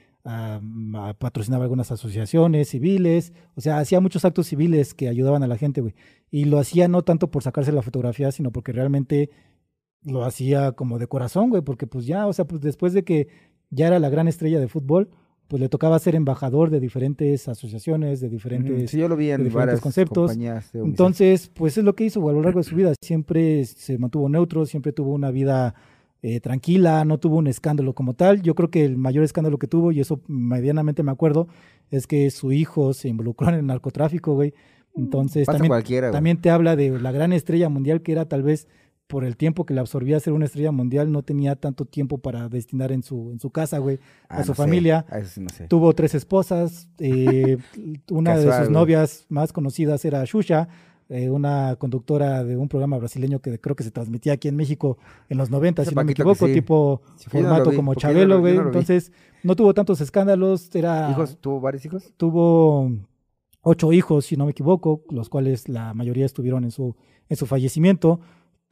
[1.18, 5.82] patrocinaba algunas asociaciones civiles, o sea, hacía muchos actos civiles que ayudaban a la gente,
[5.82, 5.96] güey.
[6.30, 9.30] Y lo hacía no tanto por sacarse la fotografía, sino porque realmente
[10.04, 13.28] lo hacía como de corazón, güey, porque pues ya, o sea, pues después de que
[13.70, 15.10] ya era la gran estrella de fútbol,
[15.52, 19.40] pues le tocaba ser embajador de diferentes asociaciones, de diferentes Sí, yo lo vi en
[19.40, 20.32] de diferentes conceptos.
[20.74, 22.94] entonces, pues es lo que hizo a lo largo de su vida.
[23.04, 25.76] Siempre se mantuvo neutro, siempre tuvo una vida
[26.22, 28.42] eh, tranquila, no tuvo un escándalo como tal.
[28.42, 31.50] Yo creo que el mayor escándalo que tuvo, y eso medianamente me acuerdo,
[31.90, 34.54] es que su hijo se involucró en el narcotráfico, güey.
[34.96, 36.14] Entonces, Pasa también, cualquiera, güey.
[36.14, 38.70] también te habla de la gran estrella mundial que era tal vez
[39.12, 42.48] por el tiempo que le absorbía ser una estrella mundial, no tenía tanto tiempo para
[42.50, 44.00] destinar en su, en su casa, güey,
[44.30, 45.06] Ah, a su no sé, familia.
[45.10, 45.68] a eso sí no sé.
[45.68, 46.88] Tuvo tres esposas.
[47.00, 47.58] eh,
[48.10, 48.70] una de sus güey.
[48.72, 50.70] novias más conocidas era Xuxa,
[51.10, 54.98] eh, una conductora de un programa brasileño que creo que se transmitía aquí en México
[55.28, 56.54] en los 90, Ese si no me equivoco, sí.
[56.54, 58.56] tipo Sí, formato vi, como Chabelo, güey.
[58.56, 58.68] no.
[58.68, 59.12] Entonces,
[59.44, 60.74] no tuvo tantos escándalos.
[60.74, 61.38] Era, ¿Hijos?
[61.42, 62.14] ¿Tuvo varios hijos?
[62.16, 62.90] tuvo
[63.62, 66.96] ocho hijos, si no me equivoco, los cuales la mayoría estuvieron en su,
[67.30, 68.22] en su fallecimiento.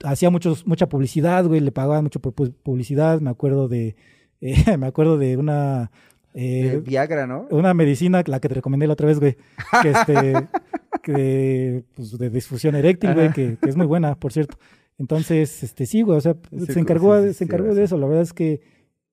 [0.04, 3.20] Hacía muchos, mucha publicidad, güey, le pagaban mucho por pu- publicidad.
[3.22, 3.96] Me acuerdo de,
[4.42, 5.92] eh, me acuerdo de una,
[6.34, 7.48] eh, Viagra, ¿no?
[7.52, 9.36] una medicina, la que te recomendé la otra vez, güey,
[9.82, 10.48] que este,
[11.04, 14.58] que, pues, de disfusión eréctil, güey, que, que es muy buena, por cierto.
[14.98, 17.84] Entonces, este, sí, güey, o sea, Sí, se encargó, sí, de- sí, se encargó de
[17.84, 17.98] eso.
[17.98, 18.62] La verdad es que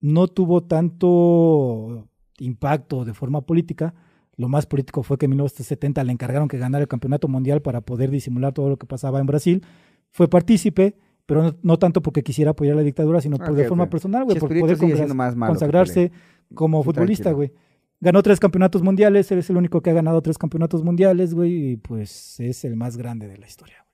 [0.01, 2.09] no tuvo tanto
[2.39, 3.95] impacto de forma política.
[4.37, 7.81] Lo más político fue que en 1970 le encargaron que ganara el campeonato mundial para
[7.81, 9.65] poder disimular todo lo que pasaba en Brasil.
[10.17, 10.97] Fue partícipe,
[11.27, 14.35] pero no, no tanto porque quisiera apoyar la dictadura, sino por- de forma personal, güey,
[14.41, 14.77] por poder
[15.59, 16.11] consagrarse
[16.55, 17.53] como futbolista, güey.
[18.01, 21.73] Ganó tres campeonatos mundiales, él es el único que ha ganado tres campeonatos mundiales, güey,
[21.73, 23.87] y pues es el más grande de la historia.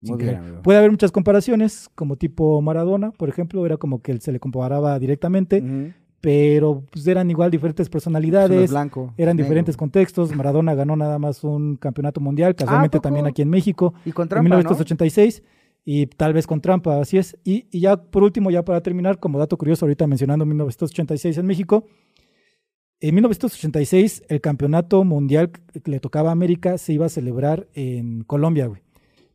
[0.00, 0.42] Muy bien.
[0.62, 4.40] Puede haber muchas comparaciones, como tipo Maradona, por ejemplo, era como que él se le
[4.40, 5.60] comparaba directamente.
[6.22, 9.44] Pero pues eran igual diferentes Uno es personalidades, blanco, eran negro.
[9.44, 10.34] diferentes contextos.
[10.34, 13.02] Maradona ganó nada más un campeonato mundial, casualmente ¿poco?
[13.02, 14.56] también aquí en México, Y con en trampa, ¿no?
[14.56, 15.42] 1986,
[15.84, 17.36] y tal vez con trampa, así es.
[17.42, 21.46] Y, y ya por último, ya para terminar, como dato curioso, ahorita mencionando 1986 en
[21.46, 21.86] México,
[23.00, 28.22] en 1986 el campeonato mundial que le tocaba a América se iba a celebrar en
[28.22, 28.82] Colombia, güey.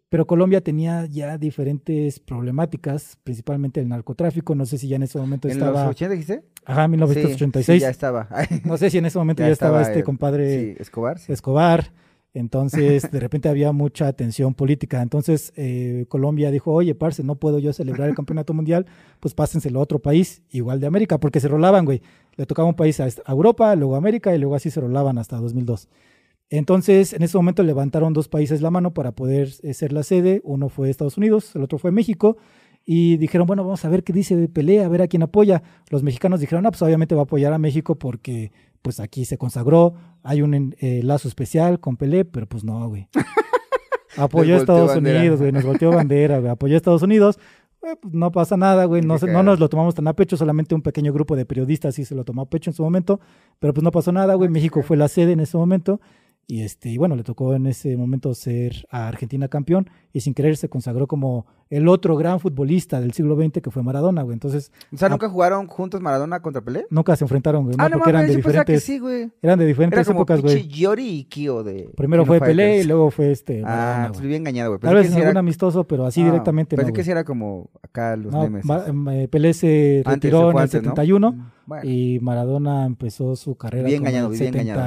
[0.09, 4.55] Pero Colombia tenía ya diferentes problemáticas, principalmente el narcotráfico.
[4.55, 5.81] No sé si ya en ese momento ¿En estaba.
[5.83, 6.43] los 80 dijiste?
[6.65, 7.75] Ajá, Sí, 1986.
[7.77, 8.29] Sí, ya estaba.
[8.63, 11.19] No sé si en ese momento Ya ya, estaba, estaba este compadre Sí, Escobar.
[11.19, 11.31] sí.
[11.33, 11.91] Escobar.
[12.33, 15.01] Entonces, de repente había mucha tensión política.
[15.01, 18.85] Entonces, eh, Colombia dijo, oye, parce, no puedo yo celebrar el campeonato mundial,
[19.19, 22.01] pues pásenselo a otro país, igual de América, porque se rolaban, güey.
[22.35, 25.37] Le tocaba un país a Europa, luego a América, y luego así se rolaban hasta
[25.37, 25.89] 2002.
[26.49, 30.41] Entonces, en ese momento levantaron dos países la mano para poder eh, ser la sede.
[30.43, 32.37] Uno fue Estados Unidos, el otro fue México.
[32.85, 35.61] Y dijeron, bueno, vamos a ver qué dice Pelé, a ver a quién apoya.
[35.89, 39.37] Los mexicanos dijeron, no, pues obviamente va a apoyar a México porque pues aquí se
[39.37, 43.09] consagró, hay un eh, lazo especial con Pelé, pero pues no, güey.
[44.15, 45.19] Apoyó a Estados bandera.
[45.19, 46.49] Unidos, güey, nos volteó bandera, güey.
[46.51, 47.37] Apoyó a Estados Unidos,
[47.83, 49.01] eh, pues no pasa nada, güey.
[49.01, 51.95] No, se- no nos lo tomamos tan a pecho, solamente un pequeño grupo de periodistas
[51.95, 53.19] sí se lo tomó a pecho en su momento,
[53.59, 54.49] pero pues no pasó nada, güey.
[54.49, 55.99] México fue la sede en ese momento
[56.49, 60.33] Y, este, y bueno, le tocó en ese momento ser a Argentina campeón y sin
[60.33, 64.33] querer se consagró como el otro gran futbolista del siglo XX que fue Maradona, güey.
[64.35, 65.09] Entonces, O sea.
[65.09, 66.85] ¿nunca jugaron juntos Maradona contra Pelé?
[66.89, 67.75] nunca se enfrentaron, güey.
[67.77, 69.29] Ah, no, porque eran de diferentes, sí, güey.
[69.41, 70.65] eran de Era diferentes como épocas, güey.
[70.69, 71.89] Yori y Kio de...
[71.97, 73.59] Primero fue Pelé y luego fue este.
[73.65, 74.79] Ah, Maradona, pues bien engañado, güey.
[74.79, 77.69] Tal vez algún era- amistoso, pero así Ah, directamente no, Pensé que sí era como
[77.83, 78.63] acá los No, memes.
[78.63, 80.91] Ma- eh, Pelé se retiró en el antes, ¿no?
[80.91, 84.79] 71 Bueno, y Maradona empezó su carrera Bien en el bien engañado.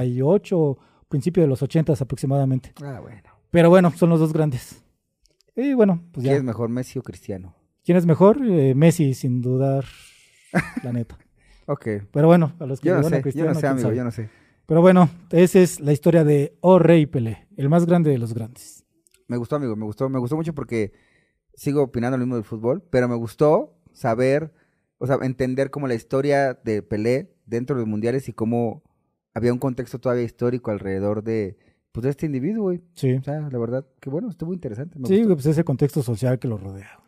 [1.10, 2.72] 78, principio de los 80 aproximadamente.
[2.82, 3.22] ah, bueno.
[3.50, 4.82] Pero bueno, son los dos grandes.
[5.56, 6.30] Y bueno, pues ya.
[6.30, 7.54] ¿Quién es mejor, Messi o Cristiano?
[7.84, 8.38] ¿Quién es mejor?
[8.42, 9.84] Eh, Messi, sin dudar,
[10.84, 11.18] la neta.
[11.66, 11.86] Ok.
[12.12, 13.92] Pero bueno, a los que Yo no van a sé, yo Cristiano, no sé, amigo,
[13.92, 14.30] yo no sé.
[14.66, 18.32] Pero bueno, esa es la historia de O Rey Pelé, el más grande de los
[18.34, 18.84] grandes.
[19.26, 20.08] Me gustó, amigo, me gustó.
[20.08, 20.92] Me gustó mucho porque
[21.54, 24.52] sigo opinando lo mismo del fútbol, pero me gustó saber,
[24.98, 28.84] o sea, entender como la historia de Pelé dentro de los mundiales y cómo
[29.34, 31.56] había un contexto todavía histórico alrededor de,
[31.92, 32.80] pues, de este individuo, güey.
[32.94, 33.12] Sí.
[33.14, 34.98] O sea, la verdad, que bueno, estuvo interesante.
[34.98, 35.26] me Sí, gustó.
[35.26, 37.00] güey, pues ese contexto social que lo rodea.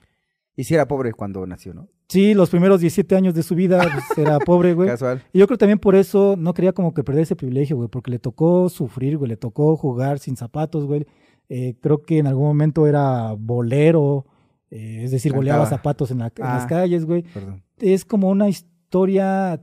[0.55, 1.89] Y si era pobre cuando nació, ¿no?
[2.09, 4.89] Sí, los primeros 17 años de su vida pues, era pobre, güey.
[4.89, 5.23] Casual.
[5.33, 8.11] Y yo creo también por eso no quería como que perder ese privilegio, güey, porque
[8.11, 11.07] le tocó sufrir, güey, le tocó jugar sin zapatos, güey.
[11.49, 14.27] Eh, creo que en algún momento era bolero,
[14.71, 15.79] eh, es decir, boleaba Cantaba.
[15.79, 16.69] zapatos en, la- en las Ah.
[16.69, 17.23] calles, güey.
[17.23, 17.63] Perdón.
[17.79, 18.72] Es como una historia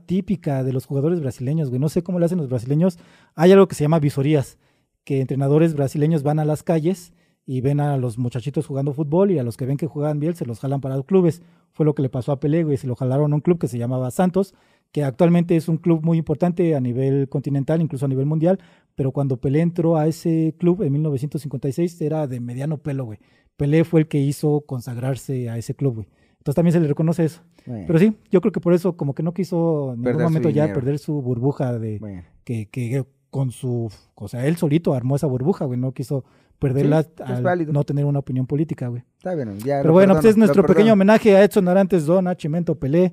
[0.06, 1.80] típica de los jugadores brasileños, güey.
[1.80, 2.98] No sé cómo lo hacen los brasileños.
[3.34, 4.58] Hay algo que se llama visorías,
[5.04, 7.12] que entrenadores brasileños van a las calles
[7.46, 10.34] y ven a los muchachitos jugando fútbol y a los que ven que juegan bien
[10.34, 11.42] se los jalan para los clubes.
[11.72, 12.76] Fue lo que le pasó a Pelé, güey.
[12.76, 14.54] Se lo jalaron a un club que se llamaba Santos,
[14.92, 18.58] que actualmente es un club muy importante a nivel continental, incluso a nivel mundial.
[18.94, 23.18] Pero cuando Pelé entró a ese club en 1956 era de mediano pelo, güey.
[23.56, 26.08] Pelé fue el que hizo consagrarse a ese club, güey.
[26.38, 27.42] Entonces también se le reconoce eso.
[27.66, 30.50] Bueno, Pero sí, yo creo que por eso como que no quiso en ningún momento
[30.50, 32.22] ya perder su burbuja de bueno.
[32.44, 36.24] que, que con su, o sea, él solito armó esa burbuja, güey, no quiso
[36.58, 39.02] perderla al no tener una opinión política, güey.
[39.16, 39.80] Está bien, ya.
[39.80, 43.12] Pero bueno, pues perdono, es nuestro pequeño homenaje a Edson Arantes, Don, Chimento, Pelé,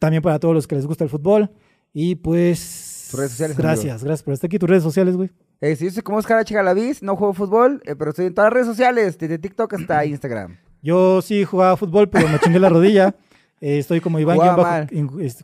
[0.00, 1.50] también para todos los que les gusta el fútbol
[1.92, 5.30] y pues Tus redes sociales, gracias, gracias por estar aquí, tus redes sociales, güey.
[5.60, 6.54] Eh, sí, yo soy como Oscar H.
[6.54, 10.04] Galaviz, no juego fútbol, eh, pero estoy en todas las redes sociales, desde TikTok hasta
[10.04, 10.58] Instagram.
[10.82, 13.14] Yo sí jugaba fútbol, pero me chingué la rodilla.
[13.60, 14.86] Eh, estoy como Iván, guion bajo,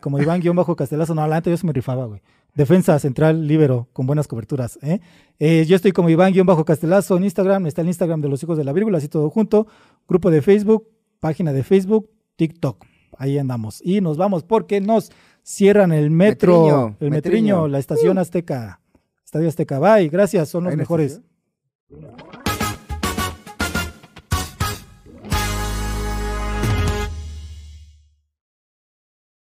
[0.01, 1.15] como Iván guion bajo Castelazo.
[1.15, 2.21] No, adelante yo sí me rifaba, güey.
[2.55, 4.79] Defensa central, líbero, con buenas coberturas.
[4.83, 5.01] ¿eh?
[5.39, 7.67] Eh, yo estoy como Iván guion bajo Castelazo en Instagram.
[7.67, 9.67] Está el Instagram de los hijos de la vírgula, así todo junto.
[10.07, 10.87] Grupo de Facebook,
[11.21, 12.85] página de Facebook, TikTok.
[13.17, 13.81] Ahí andamos.
[13.85, 15.11] Y nos vamos porque nos
[15.43, 17.11] cierran el metro, Metriño, el Metriño.
[17.11, 18.81] metriño, la estación Azteca.
[19.25, 19.79] Estadio Azteca.
[19.79, 21.23] Bye, gracias, son los ¿Hay una mejores.
[21.91, 22.42] estación?